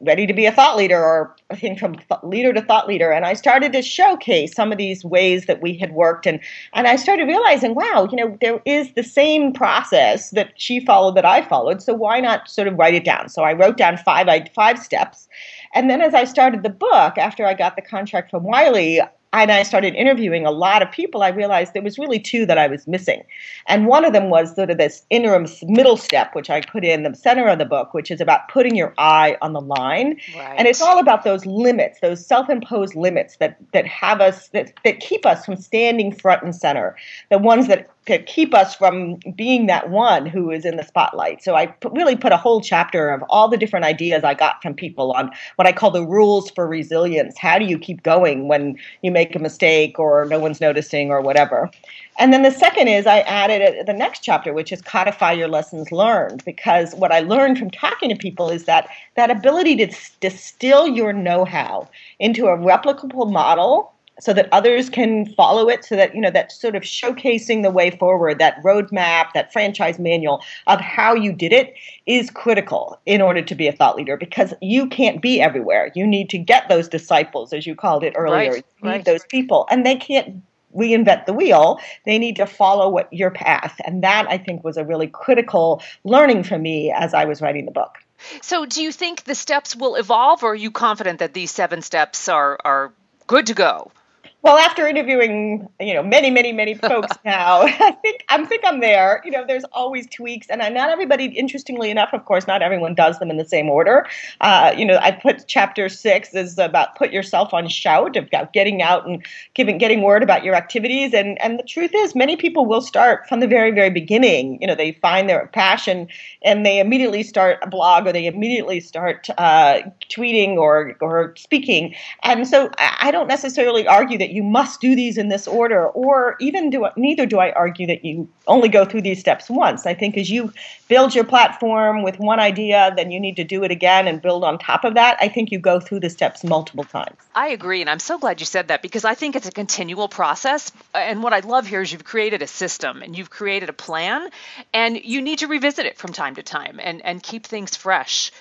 ready 0.01 0.25
to 0.25 0.33
be 0.33 0.45
a 0.45 0.51
thought 0.51 0.77
leader 0.77 0.97
or 0.97 1.35
I 1.49 1.55
think 1.55 1.79
from 1.79 1.95
leader 2.23 2.53
to 2.53 2.61
thought 2.61 2.87
leader. 2.87 3.11
And 3.11 3.25
I 3.25 3.33
started 3.33 3.73
to 3.73 3.81
showcase 3.81 4.55
some 4.55 4.71
of 4.71 4.77
these 4.77 5.03
ways 5.03 5.45
that 5.45 5.61
we 5.61 5.77
had 5.77 5.91
worked. 5.91 6.25
And 6.25 6.39
and 6.73 6.87
I 6.87 6.95
started 6.95 7.25
realizing 7.25 7.75
wow 7.75 8.07
you 8.09 8.17
know 8.17 8.37
there 8.41 8.61
is 8.65 8.93
the 8.93 9.03
same 9.03 9.53
process 9.53 10.31
that 10.31 10.53
she 10.55 10.79
followed 10.79 11.15
that 11.15 11.25
I 11.25 11.41
followed. 11.41 11.81
So 11.81 11.93
why 11.93 12.19
not 12.19 12.49
sort 12.49 12.67
of 12.67 12.77
write 12.77 12.93
it 12.93 13.03
down? 13.03 13.29
So 13.29 13.43
I 13.43 13.53
wrote 13.53 13.77
down 13.77 13.97
five 13.97 14.27
five 14.55 14.79
steps. 14.79 15.27
And 15.73 15.89
then 15.89 16.01
as 16.01 16.13
I 16.13 16.23
started 16.23 16.63
the 16.63 16.69
book 16.69 17.17
after 17.17 17.45
I 17.45 17.53
got 17.53 17.75
the 17.75 17.81
contract 17.81 18.31
from 18.31 18.43
Wiley 18.43 19.01
and 19.31 19.51
I 19.51 19.63
started 19.63 19.93
interviewing 19.93 20.45
a 20.45 20.51
lot 20.51 20.81
of 20.81 20.91
people, 20.91 21.21
I 21.21 21.29
realized 21.29 21.73
there 21.73 21.83
was 21.83 21.99
really 21.99 22.19
two 22.19 22.45
that 22.47 22.57
I 22.57 22.67
was 22.67 22.87
missing. 22.87 23.23
And 23.67 23.85
one 23.85 24.03
of 24.03 24.11
them 24.13 24.29
was 24.29 24.55
sort 24.55 24.71
of 24.71 24.77
this 24.77 25.05
interim 25.11 25.45
middle 25.63 25.97
step, 25.97 26.33
which 26.33 26.49
I 26.49 26.61
put 26.61 26.83
in 26.83 27.03
the 27.03 27.13
center 27.13 27.47
of 27.47 27.59
the 27.59 27.65
book, 27.65 27.93
which 27.93 28.09
is 28.09 28.21
about 28.21 28.47
putting 28.49 28.75
your 28.75 28.93
eye 28.97 29.37
on 29.41 29.53
the 29.53 29.61
line. 29.61 30.19
Right. 30.35 30.55
And 30.57 30.67
it's 30.67 30.81
all 30.81 30.99
about 30.99 31.23
those 31.23 31.45
limits, 31.45 31.99
those 31.99 32.25
self-imposed 32.25 32.95
limits 32.95 33.37
that 33.37 33.57
that 33.73 33.85
have 33.85 34.19
us 34.19 34.49
that, 34.49 34.73
that 34.83 34.99
keep 34.99 35.25
us 35.25 35.45
from 35.45 35.57
standing 35.57 36.11
front 36.11 36.41
and 36.41 36.55
center. 36.55 36.95
The 37.29 37.37
ones 37.37 37.67
that 37.67 37.87
to 38.09 38.17
keep 38.23 38.55
us 38.55 38.73
from 38.73 39.17
being 39.35 39.67
that 39.67 39.91
one 39.91 40.25
who 40.25 40.49
is 40.49 40.65
in 40.65 40.77
the 40.77 40.83
spotlight. 40.83 41.43
So 41.43 41.53
I 41.55 41.71
really 41.91 42.15
put 42.15 42.31
a 42.31 42.37
whole 42.37 42.59
chapter 42.59 43.11
of 43.11 43.23
all 43.29 43.47
the 43.47 43.55
different 43.55 43.85
ideas 43.85 44.23
I 44.23 44.33
got 44.33 44.63
from 44.63 44.73
people 44.73 45.11
on 45.11 45.29
what 45.57 45.67
I 45.67 45.71
call 45.71 45.91
the 45.91 46.03
rules 46.03 46.49
for 46.49 46.67
resilience. 46.67 47.37
How 47.37 47.59
do 47.59 47.65
you 47.65 47.77
keep 47.77 48.01
going 48.01 48.47
when 48.47 48.79
you 49.03 49.11
make 49.11 49.35
a 49.35 49.39
mistake 49.39 49.99
or 49.99 50.25
no 50.25 50.39
one's 50.39 50.59
noticing 50.59 51.11
or 51.11 51.21
whatever? 51.21 51.69
And 52.17 52.33
then 52.33 52.41
the 52.41 52.49
second 52.49 52.87
is 52.87 53.05
I 53.05 53.19
added 53.19 53.85
the 53.85 53.93
next 53.93 54.23
chapter, 54.23 54.53
which 54.53 54.71
is 54.71 54.81
codify 54.81 55.33
your 55.33 55.47
lessons 55.47 55.91
learned, 55.91 56.43
because 56.45 56.95
what 56.95 57.11
I 57.11 57.19
learned 57.19 57.59
from 57.59 57.69
talking 57.69 58.09
to 58.09 58.15
people 58.15 58.49
is 58.49 58.65
that 58.65 58.89
that 59.17 59.29
ability 59.29 59.75
to 59.85 59.95
distill 60.19 60.87
your 60.87 61.13
know-how 61.13 61.87
into 62.17 62.47
a 62.47 62.57
replicable 62.57 63.31
model 63.31 63.93
so 64.19 64.33
that 64.33 64.49
others 64.51 64.89
can 64.89 65.25
follow 65.25 65.69
it 65.69 65.83
so 65.85 65.95
that 65.95 66.13
you 66.13 66.21
know 66.21 66.31
that 66.31 66.51
sort 66.51 66.75
of 66.75 66.83
showcasing 66.83 67.63
the 67.63 67.71
way 67.71 67.91
forward 67.91 68.39
that 68.39 68.61
roadmap 68.63 69.31
that 69.33 69.51
franchise 69.51 69.99
manual 69.99 70.41
of 70.67 70.79
how 70.79 71.13
you 71.13 71.31
did 71.31 71.53
it 71.53 71.73
is 72.05 72.29
critical 72.29 72.99
in 73.05 73.21
order 73.21 73.41
to 73.41 73.55
be 73.55 73.67
a 73.67 73.71
thought 73.71 73.95
leader 73.95 74.17
because 74.17 74.53
you 74.61 74.87
can't 74.87 75.21
be 75.21 75.41
everywhere. 75.41 75.91
You 75.95 76.05
need 76.05 76.29
to 76.31 76.37
get 76.37 76.69
those 76.69 76.87
disciples 76.87 77.53
as 77.53 77.65
you 77.65 77.75
called 77.75 78.03
it 78.03 78.13
earlier. 78.15 78.51
Right, 78.51 78.65
you 78.81 78.89
need 78.89 78.89
right. 78.89 79.05
those 79.05 79.25
people 79.25 79.67
and 79.69 79.85
they 79.85 79.95
can't 79.95 80.43
reinvent 80.75 81.25
the 81.25 81.33
wheel. 81.33 81.79
They 82.05 82.19
need 82.19 82.35
to 82.35 82.45
follow 82.45 82.89
what 82.89 83.11
your 83.11 83.31
path 83.31 83.79
and 83.85 84.03
that 84.03 84.27
i 84.29 84.37
think 84.37 84.63
was 84.63 84.77
a 84.77 84.85
really 84.85 85.07
critical 85.07 85.81
learning 86.03 86.43
for 86.43 86.57
me 86.57 86.91
as 86.91 87.13
i 87.13 87.25
was 87.25 87.41
writing 87.41 87.65
the 87.65 87.71
book. 87.71 87.97
So 88.41 88.65
do 88.65 88.83
you 88.83 88.91
think 88.91 89.23
the 89.23 89.35
steps 89.35 89.75
will 89.75 89.95
evolve 89.95 90.43
or 90.43 90.51
are 90.51 90.55
you 90.55 90.71
confident 90.71 91.19
that 91.19 91.33
these 91.33 91.51
seven 91.51 91.81
steps 91.81 92.27
are 92.27 92.57
are 92.63 92.93
good 93.27 93.47
to 93.47 93.53
go 93.53 93.91
well, 94.41 94.57
after 94.57 94.87
interviewing, 94.87 95.67
you 95.81 95.93
know, 95.93 96.01
many, 96.01 96.29
many, 96.31 96.53
many 96.53 96.73
folks 96.73 97.11
now, 97.25 97.63
I 97.63 97.91
think 98.01 98.23
I 98.29 98.45
think 98.45 98.63
I'm 98.65 98.79
there. 98.79 99.21
You 99.25 99.31
know, 99.31 99.45
there's 99.45 99.65
always 99.73 100.07
tweaks, 100.07 100.47
and 100.49 100.61
I, 100.61 100.69
not 100.69 100.89
everybody. 100.89 101.25
Interestingly 101.25 101.91
enough, 101.91 102.11
of 102.13 102.23
course, 102.23 102.47
not 102.47 102.61
everyone 102.61 102.95
does 102.95 103.19
them 103.19 103.29
in 103.29 103.35
the 103.35 103.45
same 103.45 103.69
order. 103.69 104.07
Uh, 104.39 104.73
you 104.77 104.85
know, 104.85 104.97
I 105.01 105.11
put 105.11 105.45
chapter 105.47 105.89
six 105.89 106.33
is 106.33 106.57
about 106.57 106.95
put 106.95 107.11
yourself 107.11 107.53
on 107.53 107.67
shout 107.67 108.15
about 108.15 108.53
getting 108.53 108.81
out 108.81 109.05
and 109.05 109.25
giving 109.55 109.77
getting 109.77 110.03
word 110.03 110.23
about 110.23 110.45
your 110.45 110.55
activities, 110.55 111.13
and 111.13 111.41
and 111.41 111.59
the 111.59 111.63
truth 111.63 111.91
is, 111.93 112.15
many 112.15 112.37
people 112.37 112.65
will 112.65 112.81
start 112.81 113.27
from 113.27 113.41
the 113.41 113.47
very, 113.47 113.71
very 113.71 113.89
beginning. 113.89 114.57
You 114.61 114.67
know, 114.67 114.75
they 114.75 114.93
find 114.93 115.27
their 115.27 115.47
passion, 115.47 116.07
and 116.43 116.65
they 116.65 116.79
immediately 116.79 117.23
start 117.23 117.59
a 117.61 117.67
blog, 117.67 118.07
or 118.07 118.13
they 118.13 118.25
immediately 118.25 118.79
start 118.79 119.27
uh, 119.37 119.81
tweeting 120.09 120.55
or 120.55 120.95
or 121.01 121.33
speaking, 121.35 121.93
and 122.23 122.47
so 122.47 122.71
I 122.79 123.11
don't 123.11 123.27
necessarily 123.27 123.85
argue 123.85 124.17
that 124.17 124.28
that 124.29 124.35
you 124.35 124.43
must 124.43 124.79
do 124.79 124.95
these 124.95 125.17
in 125.17 125.29
this 125.29 125.47
order, 125.47 125.87
or 125.87 126.35
even 126.39 126.69
do 126.69 126.85
neither 126.95 127.25
do 127.25 127.39
I 127.39 127.51
argue 127.51 127.87
that 127.87 128.05
you 128.05 128.29
only 128.45 128.69
go 128.69 128.85
through 128.85 129.01
these 129.01 129.19
steps 129.19 129.49
once. 129.49 129.87
I 129.87 129.95
think 129.95 130.17
as 130.17 130.29
you 130.29 130.53
build 130.87 131.15
your 131.15 131.23
platform 131.23 132.03
with 132.03 132.19
one 132.19 132.39
idea, 132.39 132.93
then 132.95 133.09
you 133.09 133.19
need 133.19 133.35
to 133.37 133.43
do 133.43 133.63
it 133.63 133.71
again 133.71 134.07
and 134.07 134.21
build 134.21 134.43
on 134.43 134.59
top 134.59 134.83
of 134.83 134.93
that. 134.93 135.17
I 135.19 135.29
think 135.29 135.51
you 135.51 135.57
go 135.57 135.79
through 135.79 136.01
the 136.01 136.11
steps 136.11 136.43
multiple 136.43 136.83
times. 136.83 137.17
I 137.33 137.47
agree, 137.49 137.81
and 137.81 137.89
I'm 137.89 137.99
so 137.99 138.19
glad 138.19 138.39
you 138.39 138.45
said 138.45 138.67
that 138.67 138.83
because 138.83 139.03
I 139.03 139.15
think 139.15 139.35
it's 139.35 139.47
a 139.47 139.51
continual 139.51 140.07
process. 140.07 140.71
And 140.93 141.23
what 141.23 141.33
I 141.33 141.39
love 141.39 141.65
here 141.65 141.81
is 141.81 141.91
you've 141.91 142.03
created 142.03 142.43
a 142.43 142.47
system 142.47 143.01
and 143.01 143.17
you've 143.17 143.31
created 143.31 143.69
a 143.69 143.73
plan, 143.73 144.29
and 144.73 145.03
you 145.03 145.23
need 145.23 145.39
to 145.39 145.47
revisit 145.47 145.87
it 145.87 145.97
from 145.97 146.13
time 146.13 146.35
to 146.35 146.43
time 146.43 146.79
and, 146.83 147.03
and 147.03 147.23
keep 147.23 147.47
things 147.47 147.75
fresh. 147.75 148.31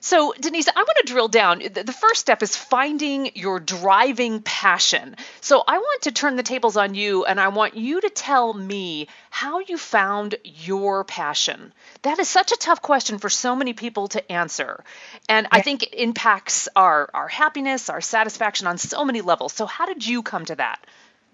So, 0.00 0.32
Denise, 0.40 0.68
I 0.68 0.80
want 0.80 0.96
to 0.98 1.12
drill 1.12 1.28
down. 1.28 1.58
The 1.58 1.96
first 1.98 2.20
step 2.20 2.42
is 2.42 2.54
finding 2.56 3.30
your 3.34 3.60
driving 3.60 4.42
passion. 4.42 5.16
So, 5.40 5.62
I 5.66 5.78
want 5.78 6.02
to 6.02 6.12
turn 6.12 6.36
the 6.36 6.42
tables 6.42 6.76
on 6.76 6.94
you 6.94 7.24
and 7.24 7.40
I 7.40 7.48
want 7.48 7.76
you 7.76 8.00
to 8.00 8.10
tell 8.10 8.52
me 8.54 9.08
how 9.30 9.60
you 9.60 9.76
found 9.76 10.36
your 10.44 11.04
passion. 11.04 11.72
That 12.02 12.18
is 12.18 12.28
such 12.28 12.52
a 12.52 12.56
tough 12.56 12.82
question 12.82 13.18
for 13.18 13.28
so 13.28 13.56
many 13.56 13.72
people 13.72 14.08
to 14.08 14.32
answer. 14.32 14.84
And 15.28 15.44
yeah. 15.44 15.58
I 15.58 15.62
think 15.62 15.82
it 15.82 15.94
impacts 15.94 16.68
our, 16.76 17.10
our 17.12 17.28
happiness, 17.28 17.88
our 17.88 18.00
satisfaction 18.00 18.66
on 18.66 18.78
so 18.78 19.04
many 19.04 19.20
levels. 19.20 19.52
So, 19.52 19.66
how 19.66 19.86
did 19.86 20.06
you 20.06 20.22
come 20.22 20.44
to 20.44 20.56
that? 20.56 20.80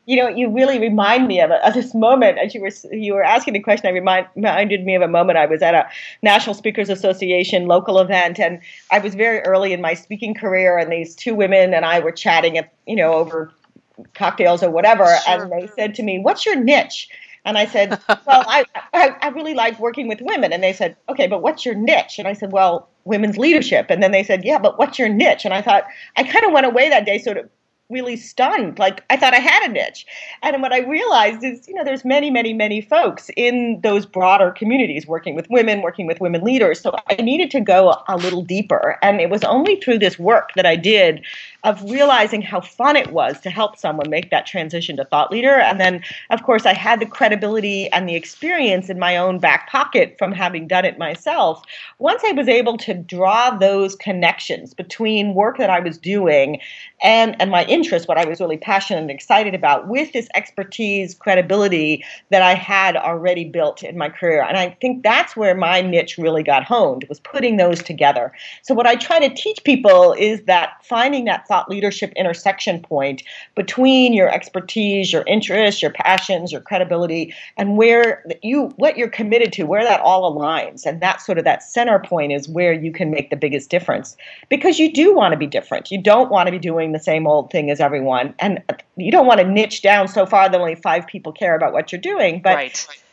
You 0.06 0.16
know, 0.16 0.28
you 0.28 0.50
really 0.50 0.78
remind 0.78 1.26
me 1.28 1.40
of, 1.40 1.50
of 1.50 1.74
this 1.74 1.94
moment 1.94 2.38
as 2.38 2.54
you 2.54 2.60
were 2.60 2.70
you 2.92 3.14
were 3.14 3.24
asking 3.24 3.54
the 3.54 3.60
question. 3.60 3.86
I 3.86 3.90
remind, 3.90 4.26
reminded 4.34 4.84
me 4.84 4.94
of 4.94 5.02
a 5.02 5.08
moment 5.08 5.38
I 5.38 5.46
was 5.46 5.62
at 5.62 5.74
a 5.74 5.88
National 6.22 6.54
Speakers 6.54 6.90
Association 6.90 7.66
local 7.66 7.98
event, 7.98 8.38
and 8.38 8.60
I 8.90 8.98
was 8.98 9.14
very 9.14 9.40
early 9.40 9.72
in 9.72 9.80
my 9.80 9.94
speaking 9.94 10.34
career, 10.34 10.76
and 10.76 10.92
these 10.92 11.14
two 11.14 11.34
women 11.34 11.72
and 11.72 11.84
I 11.84 12.00
were 12.00 12.12
chatting, 12.12 12.58
at, 12.58 12.72
you 12.86 12.96
know, 12.96 13.14
over 13.14 13.50
cocktails 14.14 14.62
or 14.62 14.70
whatever, 14.70 15.06
sure. 15.24 15.44
and 15.44 15.52
they 15.52 15.68
said 15.74 15.94
to 15.94 16.02
me, 16.02 16.18
"What's 16.18 16.44
your 16.44 16.56
niche?" 16.56 17.08
And 17.46 17.56
I 17.56 17.64
said, 17.66 17.90
"Well, 18.08 18.44
I, 18.46 18.64
I 18.92 19.16
I 19.22 19.28
really 19.28 19.54
like 19.54 19.78
working 19.78 20.06
with 20.06 20.20
women." 20.20 20.52
And 20.52 20.62
they 20.62 20.74
said, 20.74 20.96
"Okay, 21.08 21.26
but 21.26 21.40
what's 21.40 21.64
your 21.64 21.74
niche?" 21.74 22.18
And 22.18 22.28
I 22.28 22.34
said, 22.34 22.52
"Well." 22.52 22.88
Women's 23.06 23.36
leadership, 23.36 23.88
and 23.90 24.02
then 24.02 24.12
they 24.12 24.22
said, 24.22 24.46
"Yeah, 24.46 24.58
but 24.58 24.78
what's 24.78 24.98
your 24.98 25.10
niche?" 25.10 25.44
And 25.44 25.52
I 25.52 25.60
thought 25.60 25.84
I 26.16 26.22
kind 26.22 26.42
of 26.46 26.52
went 26.52 26.64
away 26.64 26.88
that 26.88 27.04
day, 27.04 27.18
sort 27.18 27.36
of 27.36 27.50
really 27.94 28.16
stunned. 28.16 28.78
Like 28.78 29.02
i 29.08 29.16
thought 29.16 29.32
i 29.32 29.38
had 29.38 29.70
a 29.70 29.72
niche. 29.72 30.04
And 30.42 30.60
what 30.60 30.72
i 30.72 30.80
realized 30.80 31.42
is 31.44 31.66
you 31.68 31.74
know 31.74 31.84
there's 31.84 32.04
many 32.04 32.30
many 32.30 32.52
many 32.52 32.80
folks 32.82 33.30
in 33.36 33.80
those 33.82 34.04
broader 34.04 34.50
communities 34.50 35.06
working 35.06 35.34
with 35.34 35.48
women 35.48 35.80
working 35.80 36.06
with 36.06 36.20
women 36.20 36.42
leaders. 36.42 36.80
So 36.80 36.94
i 37.08 37.14
needed 37.14 37.50
to 37.52 37.60
go 37.60 37.94
a 38.08 38.16
little 38.16 38.42
deeper. 38.42 38.98
And 39.00 39.20
it 39.20 39.30
was 39.30 39.44
only 39.44 39.76
through 39.76 40.00
this 40.00 40.18
work 40.18 40.50
that 40.56 40.66
i 40.66 40.76
did 40.76 41.24
of 41.64 41.82
realizing 41.90 42.42
how 42.42 42.60
fun 42.60 42.96
it 42.96 43.10
was 43.12 43.40
to 43.40 43.50
help 43.50 43.76
someone 43.76 44.08
make 44.08 44.30
that 44.30 44.46
transition 44.46 44.96
to 44.96 45.04
thought 45.04 45.32
leader 45.32 45.54
and 45.54 45.80
then 45.80 46.02
of 46.30 46.42
course 46.42 46.66
i 46.66 46.72
had 46.72 47.00
the 47.00 47.06
credibility 47.06 47.88
and 47.88 48.08
the 48.08 48.14
experience 48.14 48.88
in 48.88 48.98
my 48.98 49.16
own 49.16 49.38
back 49.38 49.68
pocket 49.68 50.14
from 50.18 50.32
having 50.32 50.68
done 50.68 50.84
it 50.84 50.98
myself 50.98 51.62
once 51.98 52.22
i 52.24 52.32
was 52.32 52.48
able 52.48 52.76
to 52.76 52.94
draw 52.94 53.50
those 53.50 53.96
connections 53.96 54.74
between 54.74 55.34
work 55.34 55.58
that 55.58 55.70
i 55.70 55.80
was 55.80 55.98
doing 55.98 56.60
and 57.04 57.36
and 57.40 57.50
my 57.50 57.64
interest, 57.66 58.08
what 58.08 58.16
I 58.16 58.24
was 58.24 58.40
really 58.40 58.56
passionate 58.56 59.00
and 59.00 59.10
excited 59.10 59.54
about, 59.54 59.88
with 59.88 60.12
this 60.12 60.26
expertise, 60.34 61.14
credibility 61.14 62.02
that 62.30 62.40
I 62.40 62.54
had 62.54 62.96
already 62.96 63.44
built 63.44 63.82
in 63.82 63.98
my 63.98 64.08
career. 64.08 64.42
And 64.42 64.56
I 64.56 64.70
think 64.80 65.02
that's 65.02 65.36
where 65.36 65.54
my 65.54 65.82
niche 65.82 66.16
really 66.16 66.42
got 66.42 66.64
honed, 66.64 67.04
was 67.08 67.20
putting 67.20 67.58
those 67.58 67.82
together. 67.82 68.32
So 68.62 68.74
what 68.74 68.86
I 68.86 68.94
try 68.96 69.20
to 69.20 69.34
teach 69.34 69.62
people 69.64 70.14
is 70.14 70.42
that 70.44 70.70
finding 70.82 71.26
that 71.26 71.46
thought 71.54 71.70
leadership 71.70 72.12
intersection 72.16 72.80
point 72.82 73.22
between 73.54 74.12
your 74.12 74.28
expertise, 74.28 75.12
your 75.12 75.22
interests, 75.28 75.80
your 75.80 75.92
passions, 75.92 76.50
your 76.50 76.60
credibility, 76.60 77.32
and 77.56 77.76
where 77.76 78.24
you 78.42 78.72
what 78.76 78.98
you're 78.98 79.08
committed 79.08 79.52
to, 79.52 79.62
where 79.62 79.84
that 79.84 80.00
all 80.00 80.34
aligns. 80.34 80.84
And 80.84 81.00
that 81.00 81.20
sort 81.20 81.38
of 81.38 81.44
that 81.44 81.62
center 81.62 82.00
point 82.00 82.32
is 82.32 82.48
where 82.48 82.72
you 82.72 82.90
can 82.90 83.08
make 83.08 83.30
the 83.30 83.36
biggest 83.36 83.70
difference. 83.70 84.16
Because 84.48 84.80
you 84.80 84.92
do 84.92 85.14
want 85.14 85.30
to 85.30 85.38
be 85.38 85.46
different. 85.46 85.92
You 85.92 86.02
don't 86.02 86.28
want 86.28 86.48
to 86.48 86.50
be 86.50 86.58
doing 86.58 86.90
the 86.90 86.98
same 86.98 87.24
old 87.24 87.52
thing 87.52 87.70
as 87.70 87.80
everyone. 87.80 88.34
And 88.40 88.60
uh, 88.68 88.74
you 88.96 89.12
don't 89.12 89.26
want 89.26 89.38
to 89.38 89.46
niche 89.46 89.82
down 89.82 90.08
so 90.08 90.26
far 90.26 90.48
that 90.48 90.60
only 90.60 90.74
five 90.74 91.06
people 91.06 91.30
care 91.30 91.54
about 91.54 91.72
what 91.72 91.92
you're 91.92 92.00
doing. 92.00 92.42
But 92.42 92.56
right. 92.56 93.03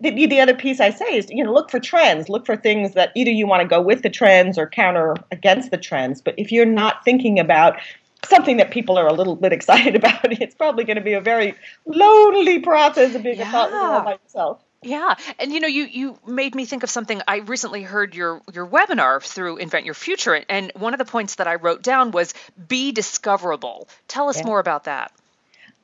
The, 0.00 0.26
the 0.26 0.40
other 0.40 0.54
piece 0.54 0.80
I 0.80 0.90
say 0.90 1.16
is, 1.16 1.30
you 1.30 1.44
know, 1.44 1.52
look 1.52 1.70
for 1.70 1.80
trends. 1.80 2.28
Look 2.28 2.46
for 2.46 2.56
things 2.56 2.94
that 2.94 3.12
either 3.14 3.30
you 3.30 3.46
want 3.46 3.62
to 3.62 3.68
go 3.68 3.80
with 3.80 4.02
the 4.02 4.10
trends 4.10 4.58
or 4.58 4.68
counter 4.68 5.16
against 5.30 5.70
the 5.70 5.78
trends. 5.78 6.20
But 6.20 6.34
if 6.36 6.52
you're 6.52 6.66
not 6.66 7.04
thinking 7.04 7.38
about 7.38 7.78
something 8.24 8.56
that 8.58 8.70
people 8.70 8.98
are 8.98 9.06
a 9.06 9.12
little 9.12 9.36
bit 9.36 9.52
excited 9.58 9.96
about, 9.96 10.32
it's 10.32 10.54
probably 10.54 10.84
going 10.84 10.96
to 10.96 11.02
be 11.02 11.14
a 11.14 11.20
very 11.20 11.54
lonely 11.86 12.60
process 12.60 13.14
of 13.14 13.22
being 13.22 13.38
yeah. 13.38 13.48
a 13.48 13.52
thought 13.52 13.72
leader 13.72 14.04
by 14.04 14.12
yourself. 14.24 14.62
Yeah, 14.80 15.16
and 15.40 15.52
you 15.52 15.58
know, 15.58 15.66
you 15.66 15.84
you 15.86 16.18
made 16.24 16.54
me 16.54 16.64
think 16.64 16.84
of 16.84 16.90
something. 16.90 17.20
I 17.26 17.38
recently 17.38 17.82
heard 17.82 18.14
your 18.14 18.40
your 18.52 18.64
webinar 18.64 19.20
through 19.20 19.56
Invent 19.56 19.84
Your 19.84 19.94
Future, 19.94 20.44
and 20.48 20.70
one 20.76 20.94
of 20.94 20.98
the 20.98 21.04
points 21.04 21.34
that 21.36 21.48
I 21.48 21.56
wrote 21.56 21.82
down 21.82 22.12
was 22.12 22.32
be 22.68 22.92
discoverable. 22.92 23.88
Tell 24.06 24.28
us 24.28 24.38
yeah. 24.38 24.46
more 24.46 24.60
about 24.60 24.84
that. 24.84 25.10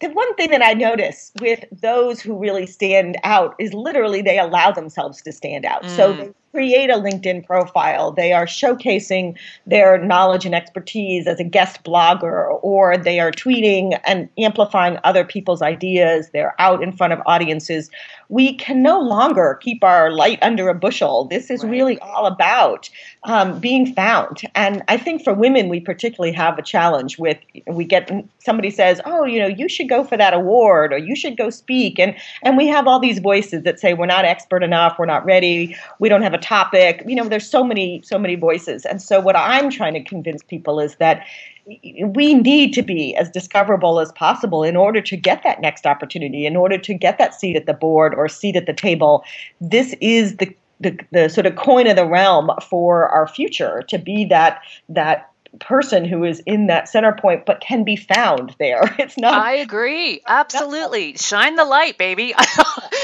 The 0.00 0.10
one 0.10 0.34
thing 0.34 0.50
that 0.50 0.62
I 0.62 0.74
notice 0.74 1.32
with 1.40 1.64
those 1.72 2.20
who 2.20 2.36
really 2.36 2.66
stand 2.66 3.16
out 3.24 3.54
is 3.58 3.72
literally 3.72 4.22
they 4.22 4.38
allow 4.38 4.70
themselves 4.70 5.22
to 5.22 5.32
stand 5.32 5.64
out. 5.64 5.82
Mm. 5.84 5.96
So 5.96 6.12
they 6.12 6.30
create 6.54 6.88
a 6.88 6.94
LinkedIn 6.94 7.44
profile. 7.44 8.12
They 8.12 8.32
are 8.32 8.46
showcasing 8.46 9.36
their 9.66 9.98
knowledge 9.98 10.46
and 10.46 10.54
expertise 10.54 11.26
as 11.26 11.40
a 11.40 11.44
guest 11.44 11.82
blogger, 11.82 12.60
or 12.62 12.96
they 12.96 13.18
are 13.18 13.32
tweeting 13.32 13.98
and 14.04 14.28
amplifying 14.38 14.98
other 15.02 15.24
people's 15.24 15.62
ideas. 15.62 16.30
They're 16.32 16.54
out 16.60 16.80
in 16.80 16.92
front 16.92 17.12
of 17.12 17.18
audiences. 17.26 17.90
We 18.28 18.54
can 18.54 18.82
no 18.82 19.00
longer 19.00 19.58
keep 19.60 19.82
our 19.82 20.12
light 20.12 20.38
under 20.42 20.68
a 20.68 20.74
bushel. 20.74 21.24
This 21.24 21.50
is 21.50 21.64
right. 21.64 21.70
really 21.70 21.98
all 21.98 22.26
about 22.26 22.88
um, 23.24 23.58
being 23.58 23.92
found. 23.92 24.42
And 24.54 24.84
I 24.86 24.96
think 24.96 25.24
for 25.24 25.34
women, 25.34 25.68
we 25.68 25.80
particularly 25.80 26.32
have 26.32 26.56
a 26.56 26.62
challenge 26.62 27.18
with 27.18 27.38
we 27.66 27.84
get 27.84 28.10
somebody 28.38 28.70
says, 28.70 29.00
"Oh, 29.04 29.24
you 29.24 29.40
know, 29.40 29.46
you 29.46 29.68
should 29.68 29.88
go 29.88 30.04
for 30.04 30.16
that 30.16 30.34
award, 30.34 30.92
or 30.92 30.98
you 30.98 31.16
should 31.16 31.36
go 31.36 31.50
speak," 31.50 31.98
and 31.98 32.14
and 32.42 32.56
we 32.56 32.68
have 32.68 32.86
all 32.86 33.00
these 33.00 33.18
voices 33.18 33.62
that 33.64 33.80
say 33.80 33.94
we're 33.94 34.06
not 34.06 34.24
expert 34.24 34.62
enough, 34.62 34.98
we're 34.98 35.06
not 35.06 35.24
ready, 35.24 35.76
we 35.98 36.08
don't 36.08 36.22
have 36.22 36.34
a 36.34 36.43
topic. 36.44 37.02
You 37.06 37.16
know 37.16 37.28
there's 37.28 37.48
so 37.48 37.64
many 37.64 38.02
so 38.04 38.18
many 38.18 38.36
voices. 38.36 38.84
And 38.84 39.00
so 39.00 39.20
what 39.20 39.36
i'm 39.36 39.70
trying 39.70 39.94
to 39.94 40.02
convince 40.02 40.42
people 40.42 40.78
is 40.78 40.96
that 40.96 41.24
we 41.66 42.34
need 42.34 42.74
to 42.74 42.82
be 42.82 43.16
as 43.16 43.30
discoverable 43.30 43.98
as 43.98 44.12
possible 44.12 44.62
in 44.62 44.76
order 44.76 45.00
to 45.00 45.16
get 45.16 45.42
that 45.44 45.62
next 45.62 45.86
opportunity 45.86 46.44
in 46.44 46.56
order 46.56 46.76
to 46.76 46.92
get 46.92 47.16
that 47.16 47.34
seat 47.34 47.56
at 47.56 47.64
the 47.64 47.72
board 47.72 48.14
or 48.14 48.28
seat 48.28 48.54
at 48.54 48.66
the 48.66 48.74
table. 48.74 49.24
This 49.60 49.94
is 50.00 50.36
the 50.36 50.54
the, 50.80 50.98
the 51.12 51.28
sort 51.28 51.46
of 51.46 51.56
coin 51.56 51.86
of 51.86 51.96
the 51.96 52.04
realm 52.04 52.50
for 52.68 53.08
our 53.08 53.26
future 53.26 53.82
to 53.88 53.96
be 53.96 54.24
that 54.26 54.60
that 54.88 55.30
person 55.60 56.04
who 56.04 56.24
is 56.24 56.40
in 56.40 56.66
that 56.66 56.88
center 56.88 57.12
point 57.12 57.46
but 57.46 57.60
can 57.60 57.84
be 57.84 57.96
found 57.96 58.54
there. 58.58 58.82
It's 59.04 59.18
not 59.18 59.34
I 59.34 59.56
agree. 59.56 60.22
Absolutely. 60.26 61.16
Shine 61.16 61.56
the 61.56 61.64
light, 61.64 61.98
baby. 61.98 62.32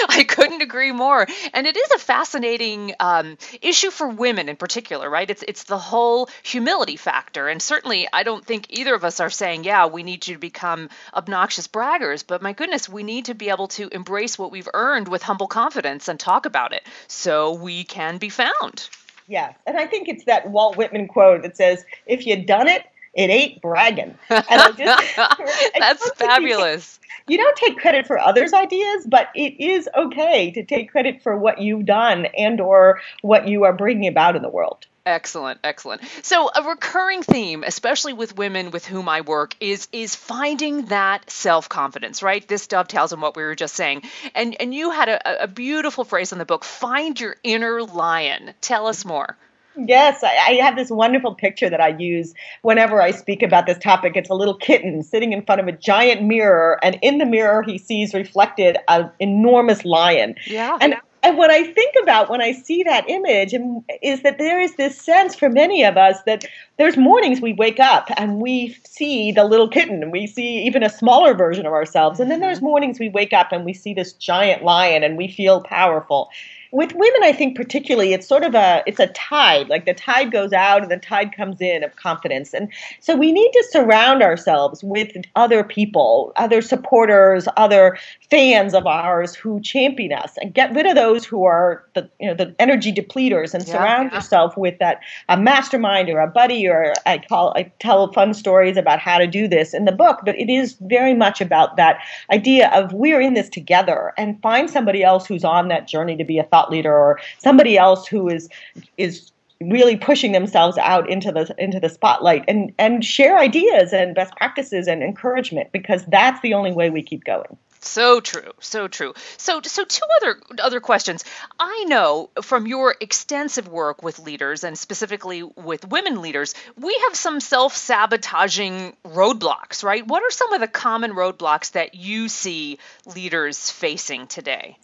I 0.08 0.24
couldn't 0.26 0.62
agree 0.62 0.92
more. 0.92 1.26
And 1.52 1.66
it 1.66 1.76
is 1.76 1.90
a 1.90 1.98
fascinating 1.98 2.94
um, 3.00 3.36
issue 3.60 3.90
for 3.90 4.08
women 4.08 4.48
in 4.48 4.56
particular, 4.56 5.10
right? 5.10 5.28
It's 5.28 5.42
it's 5.46 5.64
the 5.64 5.78
whole 5.78 6.30
humility 6.42 6.96
factor. 6.96 7.48
And 7.48 7.60
certainly 7.60 8.08
I 8.12 8.22
don't 8.22 8.44
think 8.44 8.66
either 8.70 8.94
of 8.94 9.04
us 9.04 9.20
are 9.20 9.30
saying, 9.30 9.64
yeah, 9.64 9.86
we 9.86 10.02
need 10.02 10.26
you 10.26 10.36
to 10.36 10.40
become 10.40 10.88
obnoxious 11.12 11.68
braggers, 11.68 12.24
but 12.26 12.40
my 12.40 12.52
goodness, 12.52 12.88
we 12.88 13.02
need 13.02 13.26
to 13.26 13.34
be 13.34 13.50
able 13.50 13.68
to 13.68 13.88
embrace 13.88 14.38
what 14.38 14.50
we've 14.50 14.68
earned 14.72 15.08
with 15.08 15.22
humble 15.22 15.48
confidence 15.48 16.08
and 16.08 16.18
talk 16.18 16.46
about 16.46 16.72
it 16.72 16.86
so 17.08 17.52
we 17.52 17.84
can 17.84 18.18
be 18.18 18.28
found. 18.28 18.88
Yes. 19.30 19.54
And 19.64 19.78
I 19.78 19.86
think 19.86 20.08
it's 20.08 20.24
that 20.24 20.50
Walt 20.50 20.76
Whitman 20.76 21.06
quote 21.06 21.42
that 21.42 21.56
says, 21.56 21.84
if 22.06 22.26
you 22.26 22.44
done 22.44 22.66
it, 22.66 22.84
it 23.14 23.30
ain't 23.30 23.62
bragging. 23.62 24.18
And 24.28 24.44
I 24.48 24.72
just, 24.72 25.16
That's 25.78 26.10
fabulous. 26.12 26.98
You, 27.28 27.36
you 27.36 27.38
don't 27.38 27.56
take 27.56 27.78
credit 27.78 28.08
for 28.08 28.18
others' 28.18 28.52
ideas, 28.52 29.06
but 29.06 29.28
it 29.36 29.60
is 29.60 29.88
okay 29.96 30.50
to 30.50 30.64
take 30.64 30.90
credit 30.90 31.22
for 31.22 31.36
what 31.36 31.60
you've 31.60 31.86
done 31.86 32.26
and 32.36 32.60
or 32.60 33.00
what 33.22 33.46
you 33.46 33.62
are 33.62 33.72
bringing 33.72 34.08
about 34.08 34.34
in 34.34 34.42
the 34.42 34.48
world. 34.48 34.86
Excellent, 35.10 35.58
excellent. 35.64 36.02
So 36.22 36.48
a 36.54 36.62
recurring 36.62 37.24
theme, 37.24 37.64
especially 37.66 38.12
with 38.12 38.36
women 38.36 38.70
with 38.70 38.86
whom 38.86 39.08
I 39.08 39.22
work, 39.22 39.56
is 39.58 39.88
is 39.90 40.14
finding 40.14 40.86
that 40.86 41.28
self-confidence, 41.28 42.22
right? 42.22 42.46
This 42.46 42.68
dovetails 42.68 43.12
on 43.12 43.20
what 43.20 43.34
we 43.34 43.42
were 43.42 43.56
just 43.56 43.74
saying. 43.74 44.02
And 44.36 44.56
and 44.60 44.72
you 44.72 44.92
had 44.92 45.08
a, 45.08 45.44
a 45.44 45.48
beautiful 45.48 46.04
phrase 46.04 46.30
in 46.30 46.38
the 46.38 46.44
book, 46.44 46.64
find 46.64 47.18
your 47.18 47.34
inner 47.42 47.82
lion. 47.82 48.54
Tell 48.60 48.86
us 48.86 49.04
more. 49.04 49.36
Yes, 49.76 50.22
I, 50.22 50.36
I, 50.36 50.52
have 50.62 50.76
this 50.76 50.90
wonderful 50.90 51.34
picture 51.34 51.70
that 51.70 51.80
I 51.80 51.88
use 51.88 52.34
whenever 52.62 53.00
I 53.00 53.12
speak 53.12 53.42
about 53.42 53.66
this 53.66 53.78
topic. 53.78 54.16
It's 54.16 54.28
a 54.28 54.34
little 54.34 54.56
kitten 54.56 55.02
sitting 55.02 55.32
in 55.32 55.42
front 55.42 55.60
of 55.60 55.68
a 55.68 55.72
giant 55.72 56.22
mirror, 56.22 56.78
and 56.82 56.98
in 57.02 57.18
the 57.18 57.26
mirror, 57.26 57.62
he 57.62 57.78
sees 57.78 58.12
reflected 58.12 58.78
an 58.88 59.10
enormous 59.20 59.84
lion. 59.84 60.34
Yeah. 60.46 60.76
And 60.80 60.96
and 61.22 61.36
what 61.36 61.50
I 61.50 61.64
think 61.64 61.94
about 62.02 62.30
when 62.30 62.40
I 62.40 62.52
see 62.52 62.82
that 62.84 63.08
image 63.08 63.54
is 64.02 64.22
that 64.22 64.38
there 64.38 64.60
is 64.60 64.76
this 64.76 64.98
sense 64.98 65.34
for 65.34 65.50
many 65.50 65.84
of 65.84 65.96
us 65.96 66.22
that 66.24 66.44
there's 66.78 66.96
mornings 66.96 67.40
we 67.40 67.52
wake 67.52 67.78
up 67.78 68.08
and 68.16 68.40
we 68.40 68.76
see 68.86 69.30
the 69.30 69.44
little 69.44 69.68
kitten 69.68 70.02
and 70.02 70.12
we 70.12 70.26
see 70.26 70.62
even 70.64 70.82
a 70.82 70.88
smaller 70.88 71.34
version 71.34 71.66
of 71.66 71.72
ourselves. 71.72 72.20
And 72.20 72.30
then 72.30 72.40
there's 72.40 72.58
mm-hmm. 72.58 72.66
mornings 72.66 72.98
we 72.98 73.10
wake 73.10 73.32
up 73.32 73.52
and 73.52 73.64
we 73.64 73.74
see 73.74 73.92
this 73.92 74.12
giant 74.14 74.64
lion 74.64 75.02
and 75.02 75.18
we 75.18 75.28
feel 75.28 75.62
powerful 75.62 76.30
with 76.72 76.92
women 76.94 77.22
i 77.22 77.32
think 77.32 77.56
particularly 77.56 78.12
it's 78.12 78.26
sort 78.26 78.44
of 78.44 78.54
a 78.54 78.82
it's 78.86 79.00
a 79.00 79.08
tide 79.08 79.68
like 79.68 79.86
the 79.86 79.94
tide 79.94 80.30
goes 80.30 80.52
out 80.52 80.82
and 80.82 80.90
the 80.90 80.96
tide 80.96 81.32
comes 81.32 81.60
in 81.60 81.82
of 81.82 81.94
confidence 81.96 82.54
and 82.54 82.68
so 83.00 83.16
we 83.16 83.32
need 83.32 83.50
to 83.52 83.64
surround 83.70 84.22
ourselves 84.22 84.82
with 84.84 85.10
other 85.36 85.64
people 85.64 86.32
other 86.36 86.62
supporters 86.62 87.48
other 87.56 87.98
fans 88.30 88.74
of 88.74 88.86
ours 88.86 89.34
who 89.34 89.60
champion 89.60 90.12
us 90.12 90.36
and 90.40 90.54
get 90.54 90.72
rid 90.74 90.86
of 90.86 90.94
those 90.94 91.24
who 91.24 91.44
are 91.44 91.84
the 91.94 92.08
you 92.20 92.26
know 92.26 92.34
the 92.34 92.54
energy 92.58 92.92
depleters 92.92 93.52
and 93.54 93.66
yeah, 93.66 93.72
surround 93.72 94.10
yeah. 94.10 94.16
yourself 94.16 94.56
with 94.56 94.78
that 94.78 95.00
a 95.28 95.36
mastermind 95.36 96.08
or 96.08 96.20
a 96.20 96.26
buddy 96.26 96.68
or 96.68 96.94
i 97.06 97.18
call 97.18 97.52
i 97.56 97.62
tell 97.80 98.12
fun 98.12 98.32
stories 98.32 98.76
about 98.76 98.98
how 98.98 99.18
to 99.18 99.26
do 99.26 99.48
this 99.48 99.74
in 99.74 99.84
the 99.84 99.92
book 99.92 100.20
but 100.24 100.38
it 100.38 100.50
is 100.50 100.76
very 100.82 101.14
much 101.14 101.40
about 101.40 101.76
that 101.76 101.98
idea 102.30 102.70
of 102.70 102.92
we're 102.92 103.20
in 103.20 103.34
this 103.34 103.48
together 103.48 104.12
and 104.16 104.40
find 104.40 104.70
somebody 104.70 105.02
else 105.02 105.26
who's 105.26 105.44
on 105.44 105.68
that 105.68 105.88
journey 105.88 106.16
to 106.16 106.24
be 106.24 106.38
a 106.38 106.44
thought 106.44 106.59
thought 106.60 106.70
leader 106.70 106.94
or 106.94 107.20
somebody 107.38 107.78
else 107.78 108.06
who 108.06 108.28
is 108.28 108.48
is 108.96 109.30
really 109.60 109.96
pushing 109.96 110.32
themselves 110.32 110.78
out 110.78 111.10
into 111.10 111.30
the 111.32 111.54
into 111.58 111.80
the 111.80 111.88
spotlight 111.88 112.44
and 112.48 112.72
and 112.78 113.04
share 113.04 113.38
ideas 113.38 113.92
and 113.92 114.14
best 114.14 114.34
practices 114.36 114.86
and 114.86 115.02
encouragement 115.02 115.70
because 115.72 116.04
that's 116.06 116.40
the 116.40 116.54
only 116.54 116.72
way 116.72 116.90
we 116.90 117.02
keep 117.02 117.24
going. 117.24 117.56
So 117.82 118.20
true. 118.20 118.52
So 118.60 118.88
true. 118.88 119.14
So 119.38 119.60
so 119.62 119.84
two 119.84 120.04
other 120.20 120.40
other 120.62 120.80
questions. 120.80 121.24
I 121.58 121.84
know 121.88 122.30
from 122.42 122.66
your 122.66 122.94
extensive 123.00 123.68
work 123.68 124.02
with 124.02 124.18
leaders 124.18 124.64
and 124.64 124.78
specifically 124.78 125.42
with 125.42 125.88
women 125.88 126.20
leaders 126.20 126.54
we 126.78 126.94
have 127.06 127.16
some 127.16 127.40
self-sabotaging 127.40 128.96
roadblocks 129.04 129.82
right? 129.84 130.06
What 130.06 130.22
are 130.22 130.30
some 130.30 130.52
of 130.52 130.60
the 130.60 130.68
common 130.68 131.12
roadblocks 131.12 131.72
that 131.72 131.94
you 131.94 132.28
see 132.28 132.78
leaders 133.06 133.70
facing 133.70 134.26
today 134.26 134.78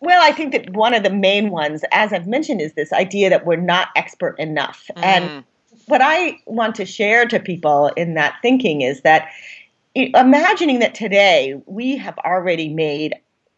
well, 0.00 0.20
I 0.22 0.32
think 0.32 0.52
that 0.52 0.70
one 0.70 0.94
of 0.94 1.02
the 1.02 1.10
main 1.10 1.50
ones, 1.50 1.84
as 1.92 2.12
I've 2.12 2.26
mentioned, 2.26 2.60
is 2.60 2.74
this 2.74 2.92
idea 2.92 3.30
that 3.30 3.46
we're 3.46 3.56
not 3.56 3.88
expert 3.96 4.38
enough. 4.38 4.90
Mm. 4.96 5.02
And 5.02 5.44
what 5.86 6.00
I 6.02 6.38
want 6.46 6.74
to 6.76 6.86
share 6.86 7.26
to 7.26 7.40
people 7.40 7.88
in 7.96 8.14
that 8.14 8.36
thinking 8.42 8.82
is 8.82 9.00
that 9.02 9.28
imagining 9.94 10.80
that 10.80 10.94
today 10.94 11.60
we 11.66 11.96
have 11.96 12.18
already 12.18 12.68
made 12.68 13.14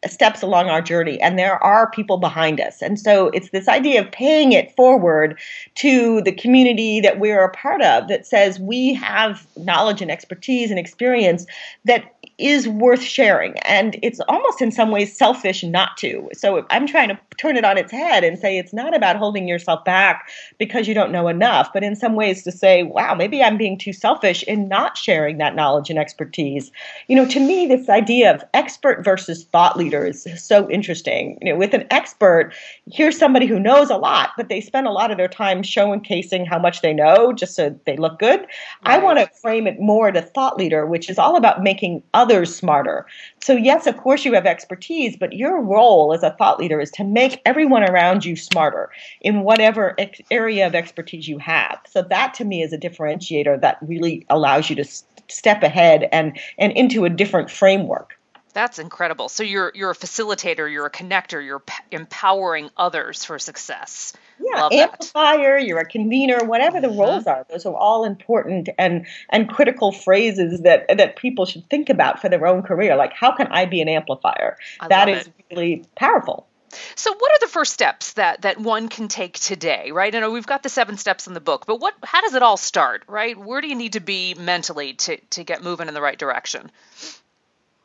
steps 0.06 0.42
along 0.42 0.68
our 0.68 0.82
journey 0.82 1.20
and 1.20 1.38
there 1.38 1.62
are 1.62 1.90
people 1.90 2.18
behind 2.18 2.60
us. 2.60 2.82
And 2.82 2.98
so 3.00 3.28
it's 3.28 3.50
this 3.50 3.68
idea 3.68 4.02
of 4.02 4.12
paying 4.12 4.52
it 4.52 4.74
forward 4.76 5.38
to 5.76 6.20
the 6.22 6.32
community 6.32 7.00
that 7.00 7.18
we're 7.18 7.42
a 7.42 7.50
part 7.50 7.82
of 7.82 8.08
that 8.08 8.26
says 8.26 8.60
we 8.60 8.94
have 8.94 9.46
knowledge 9.56 10.02
and 10.02 10.10
expertise 10.10 10.70
and 10.70 10.78
experience 10.78 11.46
that 11.84 12.14
is 12.38 12.68
worth 12.68 13.02
sharing. 13.02 13.58
And 13.60 13.98
it's 14.02 14.20
almost 14.28 14.60
in 14.60 14.70
some 14.70 14.90
ways 14.90 15.16
selfish 15.16 15.62
not 15.62 15.96
to. 15.98 16.28
So 16.34 16.66
I'm 16.68 16.86
trying 16.86 17.08
to 17.08 17.18
turn 17.38 17.56
it 17.56 17.64
on 17.64 17.78
its 17.78 17.90
head 17.90 18.24
and 18.24 18.38
say 18.38 18.58
it's 18.58 18.74
not 18.74 18.94
about 18.94 19.16
holding 19.16 19.48
yourself 19.48 19.84
back 19.84 20.28
because 20.58 20.86
you 20.86 20.94
don't 20.94 21.12
know 21.12 21.28
enough, 21.28 21.70
but 21.72 21.82
in 21.82 21.96
some 21.96 22.14
ways 22.14 22.42
to 22.44 22.52
say, 22.52 22.82
wow, 22.82 23.14
maybe 23.14 23.42
I'm 23.42 23.56
being 23.56 23.78
too 23.78 23.92
selfish 23.92 24.42
in 24.42 24.68
not 24.68 24.98
sharing 24.98 25.38
that 25.38 25.54
knowledge 25.54 25.88
and 25.88 25.98
expertise. 25.98 26.70
You 27.08 27.16
know, 27.16 27.26
to 27.26 27.40
me, 27.40 27.66
this 27.66 27.88
idea 27.88 28.34
of 28.34 28.44
expert 28.52 29.02
versus 29.02 29.44
thought 29.44 29.76
leader 29.76 30.04
is 30.04 30.26
so 30.36 30.68
interesting. 30.70 31.38
You 31.40 31.52
know, 31.52 31.58
with 31.58 31.72
an 31.72 31.86
expert, 31.90 32.52
here's 32.90 33.18
somebody 33.18 33.46
who 33.46 33.58
knows 33.58 33.88
a 33.88 33.96
lot, 33.96 34.30
but 34.36 34.48
they 34.48 34.60
spend 34.60 34.86
a 34.86 34.92
lot 34.92 35.10
of 35.10 35.16
their 35.16 35.28
time 35.28 35.62
showcasing 35.62 36.46
how 36.46 36.58
much 36.58 36.82
they 36.82 36.92
know 36.92 37.32
just 37.32 37.54
so 37.54 37.78
they 37.86 37.96
look 37.96 38.18
good. 38.18 38.40
Right. 38.40 38.48
I 38.84 38.98
want 38.98 39.18
to 39.18 39.26
frame 39.40 39.66
it 39.66 39.80
more 39.80 40.12
to 40.12 40.20
thought 40.20 40.58
leader, 40.58 40.86
which 40.86 41.08
is 41.08 41.18
all 41.18 41.36
about 41.36 41.62
making 41.62 42.02
others 42.26 42.54
smarter. 42.54 43.06
So, 43.40 43.52
yes, 43.54 43.86
of 43.86 43.96
course, 43.98 44.24
you 44.24 44.32
have 44.32 44.46
expertise, 44.46 45.16
but 45.16 45.32
your 45.32 45.62
role 45.62 46.12
as 46.12 46.24
a 46.24 46.34
thought 46.36 46.58
leader 46.58 46.80
is 46.80 46.90
to 46.92 47.04
make 47.04 47.40
everyone 47.46 47.84
around 47.88 48.24
you 48.24 48.34
smarter 48.34 48.90
in 49.20 49.42
whatever 49.42 49.94
ex- 49.96 50.20
area 50.32 50.66
of 50.66 50.74
expertise 50.74 51.28
you 51.28 51.38
have. 51.38 51.78
So, 51.88 52.02
that 52.02 52.34
to 52.34 52.44
me 52.44 52.62
is 52.62 52.72
a 52.72 52.78
differentiator 52.78 53.60
that 53.60 53.78
really 53.80 54.26
allows 54.28 54.68
you 54.68 54.74
to 54.74 54.82
s- 54.82 55.04
step 55.28 55.62
ahead 55.62 56.08
and, 56.10 56.36
and 56.58 56.72
into 56.72 57.04
a 57.04 57.10
different 57.10 57.48
framework. 57.48 58.15
That's 58.56 58.78
incredible. 58.78 59.28
So 59.28 59.42
you're 59.42 59.70
you're 59.74 59.90
a 59.90 59.94
facilitator, 59.94 60.72
you're 60.72 60.86
a 60.86 60.90
connector, 60.90 61.44
you're 61.44 61.58
p- 61.58 61.74
empowering 61.92 62.70
others 62.74 63.22
for 63.22 63.38
success. 63.38 64.14
Yeah, 64.40 64.62
Love 64.62 64.72
amplifier, 64.72 65.58
that. 65.58 65.66
you're 65.66 65.78
a 65.78 65.84
convener, 65.84 66.42
whatever 66.42 66.80
the 66.80 66.88
mm-hmm. 66.88 66.98
roles 66.98 67.26
are. 67.26 67.44
Those 67.50 67.66
are 67.66 67.76
all 67.76 68.06
important 68.06 68.70
and 68.78 69.04
and 69.28 69.46
critical 69.46 69.92
phrases 69.92 70.62
that 70.62 70.86
that 70.96 71.16
people 71.16 71.44
should 71.44 71.68
think 71.68 71.90
about 71.90 72.22
for 72.22 72.30
their 72.30 72.46
own 72.46 72.62
career. 72.62 72.96
Like 72.96 73.12
how 73.12 73.36
can 73.36 73.48
I 73.48 73.66
be 73.66 73.82
an 73.82 73.90
amplifier? 73.90 74.56
I 74.80 74.88
that 74.88 75.10
is 75.10 75.26
it. 75.26 75.34
really 75.50 75.84
powerful. 75.94 76.46
So, 76.94 77.12
what 77.12 77.32
are 77.32 77.46
the 77.46 77.52
first 77.52 77.74
steps 77.74 78.14
that 78.14 78.40
that 78.40 78.58
one 78.58 78.88
can 78.88 79.08
take 79.08 79.34
today? 79.34 79.90
Right, 79.90 80.14
I 80.14 80.20
know 80.20 80.30
we've 80.30 80.46
got 80.46 80.62
the 80.62 80.70
seven 80.70 80.96
steps 80.96 81.26
in 81.26 81.34
the 81.34 81.42
book, 81.42 81.66
but 81.66 81.78
what? 81.78 81.92
How 82.02 82.22
does 82.22 82.32
it 82.32 82.42
all 82.42 82.56
start? 82.56 83.04
Right, 83.06 83.36
where 83.36 83.60
do 83.60 83.68
you 83.68 83.74
need 83.74 83.92
to 83.92 84.00
be 84.00 84.32
mentally 84.32 84.94
to 84.94 85.18
to 85.18 85.44
get 85.44 85.62
moving 85.62 85.88
in 85.88 85.94
the 85.94 86.00
right 86.00 86.18
direction? 86.18 86.70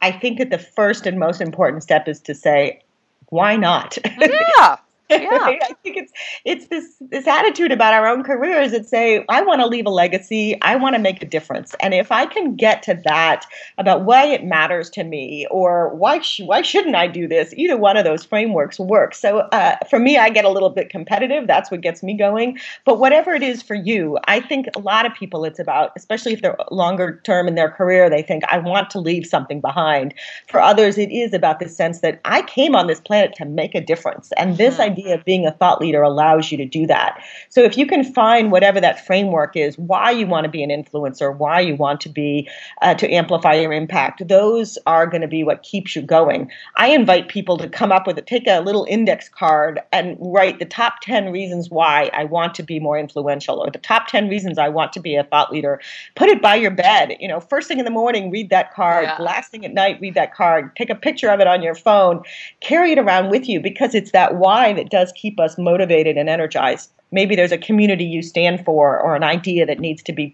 I 0.01 0.11
think 0.11 0.39
that 0.39 0.49
the 0.49 0.57
first 0.57 1.05
and 1.05 1.19
most 1.19 1.41
important 1.41 1.83
step 1.83 2.07
is 2.07 2.19
to 2.21 2.33
say, 2.33 2.81
why 3.27 3.55
not? 3.55 3.97
Yeah. 4.19 4.77
Yeah. 5.11 5.29
I 5.61 5.73
think 5.83 5.97
it's 5.97 6.13
it's 6.45 6.67
this 6.67 6.95
this 6.99 7.27
attitude 7.27 7.71
about 7.71 7.93
our 7.93 8.07
own 8.07 8.23
careers 8.23 8.71
that 8.71 8.87
say 8.87 9.25
I 9.29 9.41
want 9.41 9.61
to 9.61 9.67
leave 9.67 9.85
a 9.85 9.89
legacy, 9.89 10.59
I 10.61 10.75
want 10.75 10.95
to 10.95 11.01
make 11.01 11.21
a 11.21 11.25
difference, 11.25 11.75
and 11.81 11.93
if 11.93 12.11
I 12.11 12.25
can 12.25 12.55
get 12.55 12.83
to 12.83 12.99
that 13.05 13.45
about 13.77 14.03
why 14.03 14.25
it 14.25 14.43
matters 14.43 14.89
to 14.91 15.03
me 15.03 15.47
or 15.49 15.93
why 15.95 16.19
sh- 16.19 16.41
why 16.45 16.61
shouldn't 16.61 16.95
I 16.95 17.07
do 17.07 17.27
this, 17.27 17.53
either 17.55 17.77
one 17.77 17.97
of 17.97 18.03
those 18.03 18.23
frameworks 18.23 18.79
works. 18.79 19.19
So 19.19 19.39
uh, 19.39 19.77
for 19.89 19.99
me, 19.99 20.17
I 20.17 20.29
get 20.29 20.45
a 20.45 20.49
little 20.49 20.69
bit 20.69 20.89
competitive. 20.89 21.47
That's 21.47 21.71
what 21.71 21.81
gets 21.81 22.03
me 22.03 22.15
going. 22.15 22.59
But 22.85 22.99
whatever 22.99 23.33
it 23.33 23.43
is 23.43 23.61
for 23.61 23.75
you, 23.75 24.17
I 24.27 24.39
think 24.39 24.67
a 24.75 24.79
lot 24.79 25.05
of 25.05 25.13
people 25.13 25.45
it's 25.45 25.59
about, 25.59 25.91
especially 25.95 26.33
if 26.33 26.41
they're 26.41 26.57
longer 26.71 27.21
term 27.23 27.47
in 27.47 27.55
their 27.55 27.69
career, 27.69 28.09
they 28.09 28.21
think 28.21 28.43
I 28.47 28.57
want 28.57 28.89
to 28.91 28.99
leave 28.99 29.25
something 29.25 29.61
behind. 29.61 30.13
For 30.47 30.59
others, 30.59 30.97
it 30.97 31.11
is 31.11 31.33
about 31.33 31.59
the 31.59 31.69
sense 31.69 32.01
that 32.01 32.19
I 32.25 32.41
came 32.43 32.75
on 32.75 32.87
this 32.87 32.99
planet 32.99 33.33
to 33.35 33.45
make 33.45 33.75
a 33.75 33.81
difference, 33.81 34.31
and 34.37 34.57
this 34.57 34.75
mm-hmm. 34.75 34.91
idea 34.91 35.00
idea 35.01 35.15
of 35.15 35.25
being 35.25 35.45
a 35.45 35.51
thought 35.51 35.81
leader 35.81 36.01
allows 36.01 36.51
you 36.51 36.57
to 36.57 36.65
do 36.65 36.87
that. 36.87 37.23
So 37.49 37.61
if 37.61 37.77
you 37.77 37.85
can 37.85 38.03
find 38.03 38.51
whatever 38.51 38.79
that 38.81 39.05
framework 39.05 39.55
is, 39.55 39.77
why 39.77 40.11
you 40.11 40.27
want 40.27 40.45
to 40.45 40.49
be 40.49 40.63
an 40.63 40.69
influencer, 40.69 41.35
why 41.35 41.59
you 41.59 41.75
want 41.75 42.01
to 42.01 42.09
be 42.09 42.49
uh, 42.81 42.93
to 42.95 43.11
amplify 43.11 43.55
your 43.55 43.73
impact, 43.73 44.27
those 44.27 44.77
are 44.85 45.07
going 45.07 45.21
to 45.21 45.27
be 45.27 45.43
what 45.43 45.63
keeps 45.63 45.95
you 45.95 46.01
going. 46.01 46.51
I 46.77 46.89
invite 46.89 47.27
people 47.27 47.57
to 47.57 47.69
come 47.69 47.91
up 47.91 48.07
with 48.07 48.17
it, 48.17 48.27
take 48.27 48.47
a 48.47 48.61
little 48.61 48.85
index 48.89 49.29
card 49.29 49.79
and 49.91 50.17
write 50.19 50.59
the 50.59 50.65
top 50.65 51.01
10 51.01 51.31
reasons 51.31 51.69
why 51.69 52.09
I 52.13 52.25
want 52.25 52.55
to 52.55 52.63
be 52.63 52.79
more 52.79 52.97
influential 52.97 53.59
or 53.59 53.69
the 53.71 53.79
top 53.79 54.07
10 54.07 54.29
reasons 54.29 54.57
I 54.57 54.69
want 54.69 54.93
to 54.93 54.99
be 54.99 55.15
a 55.15 55.23
thought 55.23 55.51
leader. 55.51 55.79
Put 56.15 56.29
it 56.29 56.41
by 56.41 56.55
your 56.55 56.71
bed. 56.71 57.15
You 57.19 57.27
know, 57.27 57.39
first 57.39 57.67
thing 57.67 57.79
in 57.79 57.85
the 57.85 57.91
morning, 57.91 58.31
read 58.31 58.49
that 58.49 58.73
card. 58.73 59.05
Yeah. 59.05 59.17
Last 59.19 59.51
thing 59.51 59.65
at 59.65 59.73
night, 59.73 59.99
read 60.01 60.13
that 60.15 60.33
card. 60.33 60.75
Take 60.75 60.89
a 60.89 60.95
picture 60.95 61.29
of 61.29 61.39
it 61.39 61.47
on 61.47 61.61
your 61.61 61.75
phone. 61.75 62.23
Carry 62.59 62.91
it 62.91 62.99
around 62.99 63.29
with 63.29 63.47
you 63.47 63.59
because 63.59 63.95
it's 63.95 64.11
that 64.11 64.35
why 64.35 64.73
that 64.73 64.90
does 64.91 65.11
keep 65.15 65.39
us 65.39 65.57
motivated 65.57 66.17
and 66.17 66.29
energized. 66.29 66.91
Maybe 67.13 67.35
there's 67.35 67.51
a 67.51 67.57
community 67.57 68.05
you 68.05 68.21
stand 68.21 68.63
for 68.63 68.97
or 68.99 69.15
an 69.15 69.23
idea 69.23 69.65
that 69.65 69.79
needs 69.79 70.01
to 70.03 70.13
be 70.13 70.33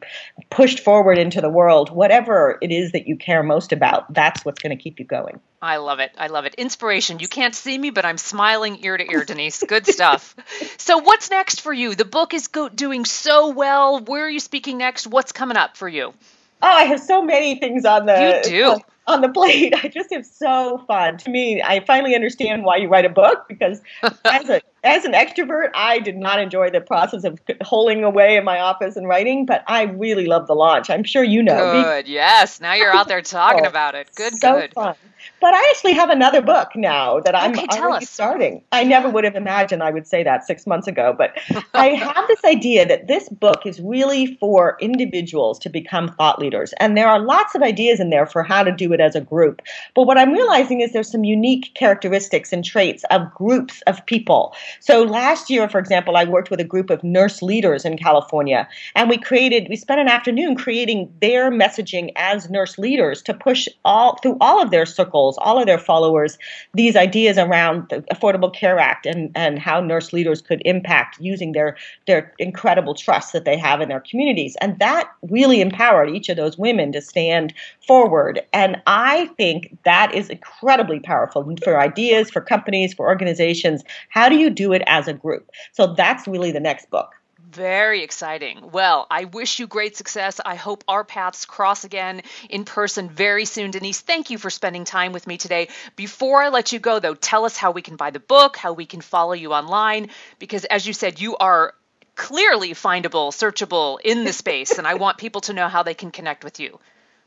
pushed 0.50 0.80
forward 0.80 1.18
into 1.18 1.42
the 1.42 1.50
world. 1.50 1.90
Whatever 1.90 2.60
it 2.62 2.72
is 2.72 2.92
that 2.92 3.08
you 3.08 3.16
care 3.16 3.42
most 3.42 3.72
about 3.72 4.14
that's 4.14 4.46
what's 4.46 4.62
going 4.62 4.78
to 4.78 4.82
keep 4.82 5.00
you 5.00 5.06
going. 5.06 5.40
I 5.60 5.78
love 5.78 6.00
it. 6.00 6.12
I 6.18 6.28
love 6.28 6.46
it. 6.46 6.54
Inspiration. 6.56 7.20
You 7.20 7.28
can't 7.28 7.56
see 7.56 7.78
me 7.78 7.90
but 7.90 8.06
i'm 8.06 8.18
smiling 8.18 8.84
ear 8.84 8.98
to 8.98 9.12
ear 9.12 9.24
denise. 9.24 9.64
Good 9.64 9.88
stuff. 9.88 10.36
So 10.80 11.00
what's 11.00 11.30
next 11.30 11.62
for 11.62 11.74
you? 11.74 11.96
The 11.96 12.06
book 12.06 12.34
is 12.34 12.48
go- 12.48 12.70
doing 12.70 13.04
so 13.04 13.50
well. 13.50 14.00
Where 14.00 14.26
are 14.26 14.30
you 14.30 14.40
speaking 14.40 14.78
next? 14.78 15.06
What's 15.06 15.34
coming 15.34 15.58
up 15.58 15.76
for 15.76 15.90
you? 15.90 16.14
Oh, 16.62 16.68
I 16.68 16.84
have 16.84 17.02
so 17.02 17.22
many 17.22 17.60
things 17.60 17.84
on 17.84 18.06
the 18.06 18.42
you 18.46 18.52
do 18.52 18.80
on 19.08 19.22
the 19.22 19.30
plate. 19.30 19.74
I 19.84 19.88
just 19.88 20.12
have 20.12 20.26
so 20.26 20.84
fun. 20.88 21.18
To 21.18 21.30
me, 21.30 21.62
I 21.62 21.80
finally 21.86 22.16
understand 22.16 22.64
why 22.64 22.78
you 22.78 22.88
write 22.88 23.06
a 23.06 23.10
book 23.10 23.48
because 23.48 23.82
as 24.26 24.50
a 24.50 24.62
as 24.84 25.06
an 25.06 25.14
extrovert, 25.14 25.70
I 25.74 26.00
did 26.00 26.16
not 26.16 26.40
enjoy 26.40 26.70
the 26.70 26.82
process 26.82 27.24
of 27.24 27.40
holding 27.62 28.04
away 28.04 28.38
in 28.38 28.46
my 28.46 28.60
office 28.60 28.96
and 28.96 29.08
writing, 29.08 29.46
but 29.46 29.64
I 29.68 29.84
really 29.84 30.28
love 30.28 30.48
the 30.48 30.54
launch. 30.54 30.90
I'm 30.90 31.04
sure 31.04 31.24
you 31.24 31.44
know. 31.44 31.84
Good. 31.84 32.08
Yes. 32.08 32.62
Now 32.62 32.74
you're 32.74 32.94
out 32.94 33.08
there 33.08 33.22
talking 33.22 33.66
about 33.66 33.96
it. 33.96 34.10
Good. 34.16 34.36
So 34.36 34.60
good. 34.62 34.74
Fun. 34.74 34.96
But 35.40 35.54
I 35.54 35.70
actually 35.70 35.94
have 35.94 36.10
another 36.10 36.42
book 36.42 36.70
now 36.76 37.20
that 37.22 37.36
I'm 37.36 37.52
okay, 37.52 37.66
already 37.72 38.06
starting. 38.06 38.64
I 38.72 38.84
never 38.84 39.10
would 39.10 39.24
have 39.24 39.36
imagined 39.36 39.84
I 39.84 39.92
would 39.92 40.08
say 40.08 40.24
that 40.24 40.46
six 40.46 40.66
months 40.66 40.88
ago, 40.88 41.14
but 41.18 41.38
I 41.74 41.90
have 41.90 42.28
this 42.28 42.44
idea 42.44 42.88
that 42.88 43.08
this 43.08 43.30
book 43.30 43.66
is 43.66 43.80
really 43.80 44.36
for 44.36 44.78
individuals 44.82 45.60
to 45.60 45.70
become 45.70 46.10
thought 46.14 46.40
leaders. 46.40 46.74
And 46.80 46.98
there 46.98 47.08
are 47.08 47.20
lots 47.20 47.56
of 47.56 47.62
ideas 47.62 48.00
in 48.00 48.10
there 48.10 48.26
for 48.26 48.44
how 48.44 48.64
to 48.64 48.72
do 48.72 48.94
it 48.94 49.00
as 49.00 49.16
a 49.16 49.22
group. 49.22 49.62
But 49.94 50.04
what 50.04 50.18
I'm 50.18 50.34
realizing 50.34 50.82
is 50.82 50.94
there's 50.94 51.12
some 51.12 51.24
unique 51.24 51.72
characteristics 51.76 52.52
and 52.52 52.64
traits 52.64 53.04
of 53.12 53.34
groups 53.34 53.82
of 53.88 54.06
people. 54.06 54.56
So 54.80 55.04
last 55.04 55.50
year, 55.50 55.70
for 55.70 55.80
example, 55.80 56.18
I 56.18 56.24
worked 56.24 56.50
with 56.50 56.60
a 56.60 56.66
group 56.66 56.90
of 56.90 57.04
nurse 57.04 57.42
leaders 57.42 57.86
in 57.86 57.98
California, 57.98 58.68
and 58.96 59.10
we 59.10 59.18
created, 59.18 59.68
we 59.70 59.76
spent 59.76 60.00
an 60.00 60.08
afternoon 60.08 60.56
creating 60.56 61.14
their 61.22 61.52
messaging 61.52 62.12
as 62.16 62.50
nurse 62.50 62.78
leaders 62.78 63.22
to 63.24 63.34
push 63.34 63.68
all 63.86 64.18
through 64.18 64.38
all 64.42 64.62
of 64.62 64.72
their 64.72 64.86
all 65.40 65.60
of 65.60 65.66
their 65.66 65.80
followers, 65.80 66.38
these 66.74 66.96
ideas 66.96 67.38
around 67.38 67.88
the 67.90 68.02
Affordable 68.14 68.54
Care 68.54 68.80
Act 68.80 69.06
and, 69.06 69.32
and 69.36 69.60
how 69.60 69.80
nurse 69.80 70.14
leaders 70.14 70.42
could 70.42 70.62
impact 70.66 71.18
using 71.20 71.52
their, 71.52 71.76
their 72.06 72.34
incredible 72.40 72.94
trust 72.94 73.34
that 73.34 73.46
they 73.46 73.58
have 73.58 73.82
in 73.82 73.90
their 73.90 74.04
communities. 74.10 74.56
And 74.62 74.78
that 74.80 75.10
really 75.30 75.62
empowered 75.62 76.10
each 76.10 76.30
of 76.30 76.38
those 76.38 76.58
women 76.58 76.92
to 76.92 77.02
stand 77.02 77.54
forward. 77.86 78.42
And 78.54 78.82
I 78.88 79.28
think 79.38 79.78
that 79.84 80.14
is 80.14 80.30
incredibly 80.30 81.00
powerful 81.00 81.56
for 81.64 81.80
ideas, 81.80 82.30
for 82.30 82.42
companies, 82.42 82.94
for 82.94 83.08
organizations. 83.08 83.84
How 84.10 84.30
do 84.30 84.36
you 84.36 84.50
do 84.50 84.74
it 84.74 84.84
as 84.88 85.08
a 85.08 85.14
group? 85.14 85.50
So 85.72 85.94
that's 85.94 86.28
really 86.28 86.52
the 86.52 86.60
next 86.60 86.90
book. 86.90 87.17
Very 87.40 88.04
exciting. 88.04 88.72
Well, 88.72 89.06
I 89.12 89.26
wish 89.26 89.60
you 89.60 89.68
great 89.68 89.96
success. 89.96 90.40
I 90.44 90.56
hope 90.56 90.84
our 90.88 91.04
paths 91.04 91.46
cross 91.46 91.84
again 91.84 92.24
in 92.50 92.66
person 92.66 93.10
very 93.10 93.46
soon. 93.46 93.72
Denise, 93.72 94.02
thank 94.02 94.32
you 94.32 94.38
for 94.38 94.50
spending 94.50 94.86
time 94.86 95.12
with 95.12 95.28
me 95.28 95.38
today. 95.38 95.70
Before 95.96 96.42
I 96.42 96.50
let 96.50 96.72
you 96.72 96.80
go, 96.80 97.00
though, 97.00 97.14
tell 97.14 97.46
us 97.46 97.56
how 97.56 97.72
we 97.72 97.82
can 97.84 97.96
buy 97.96 98.10
the 98.10 98.20
book, 98.20 98.58
how 98.58 98.74
we 98.74 98.86
can 98.86 99.02
follow 99.02 99.34
you 99.34 99.54
online, 99.54 100.10
because 100.40 100.66
as 100.66 100.88
you 100.88 100.94
said, 100.94 101.22
you 101.22 101.38
are 101.38 101.76
clearly 102.16 102.72
findable, 102.72 103.32
searchable 103.32 104.00
in 104.04 104.24
the 104.24 104.34
space, 104.34 104.78
and 104.80 104.88
I 104.88 104.96
want 104.96 105.20
people 105.20 105.42
to 105.42 105.54
know 105.54 105.68
how 105.68 105.84
they 105.84 105.94
can 105.94 106.10
connect 106.10 106.44
with 106.44 106.60
you. 106.60 106.80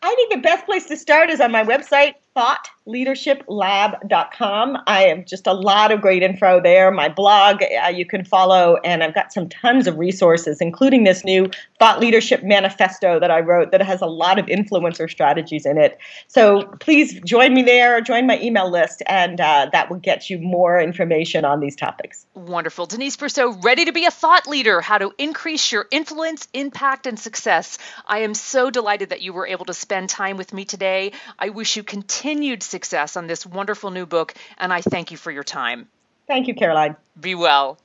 I 0.03 0.14
think 0.14 0.33
the 0.33 0.38
best 0.38 0.66
place 0.66 0.87
to 0.87 0.96
start 0.96 1.31
is 1.31 1.40
on 1.40 1.53
my 1.53 1.64
website, 1.64 2.14
thoughtleadershiplab.com. 2.37 4.79
I 4.87 5.01
have 5.03 5.27
just 5.27 5.49
a 5.49 5.53
lot 5.53 5.90
of 5.90 6.01
great 6.01 6.23
info 6.23 6.62
there. 6.62 6.93
My 6.93 7.09
blog 7.09 7.61
uh, 7.62 7.88
you 7.88 8.07
can 8.07 8.25
follow, 8.25 8.77
and 8.85 9.03
I've 9.03 9.14
got 9.14 9.33
some 9.33 9.49
tons 9.49 9.88
of 9.88 9.99
resources, 9.99 10.61
including 10.61 11.03
this 11.05 11.25
new 11.25 11.51
Thought 11.81 11.99
Leadership 11.99 12.45
Manifesto 12.45 13.19
that 13.19 13.33
I 13.33 13.40
wrote 13.40 13.73
that 13.73 13.83
has 13.83 14.01
a 14.01 14.07
lot 14.07 14.38
of 14.38 14.47
influencer 14.47 15.11
strategies 15.11 15.66
in 15.66 15.77
it. 15.77 15.99
So 16.29 16.62
please 16.79 17.21
join 17.23 17.53
me 17.53 17.62
there, 17.62 18.01
join 18.01 18.29
my 18.29 18.38
email 18.40 18.71
list, 18.71 19.03
and 19.07 19.40
uh, 19.40 19.69
that 19.73 19.90
will 19.90 19.99
get 19.99 20.31
you 20.31 20.38
more 20.38 20.81
information 20.81 21.45
on 21.45 21.59
these 21.59 21.75
topics. 21.75 22.27
Wonderful. 22.35 22.87
Denise 22.87 23.16
Brosseau, 23.16 23.61
ready 23.64 23.87
to 23.87 23.93
be 23.93 24.05
a 24.05 24.12
thought 24.12 24.47
leader, 24.47 24.81
how 24.81 24.99
to 24.99 25.12
increase 25.19 25.73
your 25.73 25.85
influence, 25.90 26.47
impact, 26.55 27.09
and 27.09 27.19
success. 27.19 27.79
I 28.07 28.21
am 28.21 28.35
so 28.35 28.71
delighted 28.71 29.11
that 29.11 29.21
you 29.21 29.33
were 29.33 29.49
able 29.49 29.64
to 29.64 29.75
spend 29.75 30.11
time 30.11 30.37
with 30.37 30.53
me 30.53 30.64
today. 30.64 31.11
I 31.37 31.49
wish 31.49 31.77
you 31.77 31.83
continued 31.83 32.21
continued 32.31 32.62
success 32.62 33.16
on 33.16 33.27
this 33.27 33.45
wonderful 33.45 33.90
new 33.90 34.07
book, 34.07 34.33
and 34.57 34.73
I 34.73 34.83
thank 34.83 35.11
you 35.11 35.16
for 35.16 35.33
your 35.33 35.43
time. 35.43 35.88
Thank 36.29 36.47
you, 36.47 36.55
Caroline. 36.55 36.95
Be 37.19 37.35
well. 37.35 37.77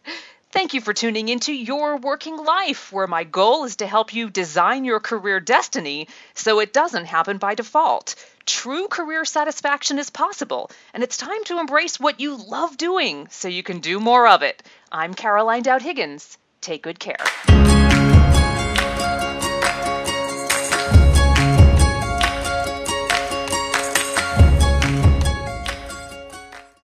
Thank 0.52 0.76
you 0.76 0.82
for 0.82 0.94
tuning 0.94 1.30
into 1.30 1.52
Your 1.52 1.98
Working 1.98 2.38
Life, 2.38 2.94
where 2.94 3.08
my 3.08 3.24
goal 3.24 3.64
is 3.64 3.78
to 3.78 3.88
help 3.88 4.14
you 4.14 4.30
design 4.30 4.86
your 4.86 5.00
career 5.00 5.40
destiny 5.40 6.10
so 6.36 6.60
it 6.60 6.74
doesn't 6.74 7.06
happen 7.06 7.40
by 7.40 7.56
default. 7.56 8.14
True 8.46 8.88
career 8.88 9.26
satisfaction 9.26 9.98
is 9.98 10.12
possible, 10.12 10.70
and 10.94 11.02
it's 11.02 11.18
time 11.18 11.44
to 11.46 11.60
embrace 11.60 12.00
what 12.00 12.20
you 12.20 12.36
love 12.36 12.78
doing 12.78 13.28
so 13.32 13.48
you 13.48 13.64
can 13.64 13.80
do 13.80 14.00
more 14.00 14.28
of 14.28 14.44
it. 14.44 14.62
I'm 14.92 15.16
Caroline 15.16 15.64
Dowd 15.64 15.82
Higgins. 15.82 16.38
Take 16.62 16.84
good 16.84 17.00
care. 17.00 17.75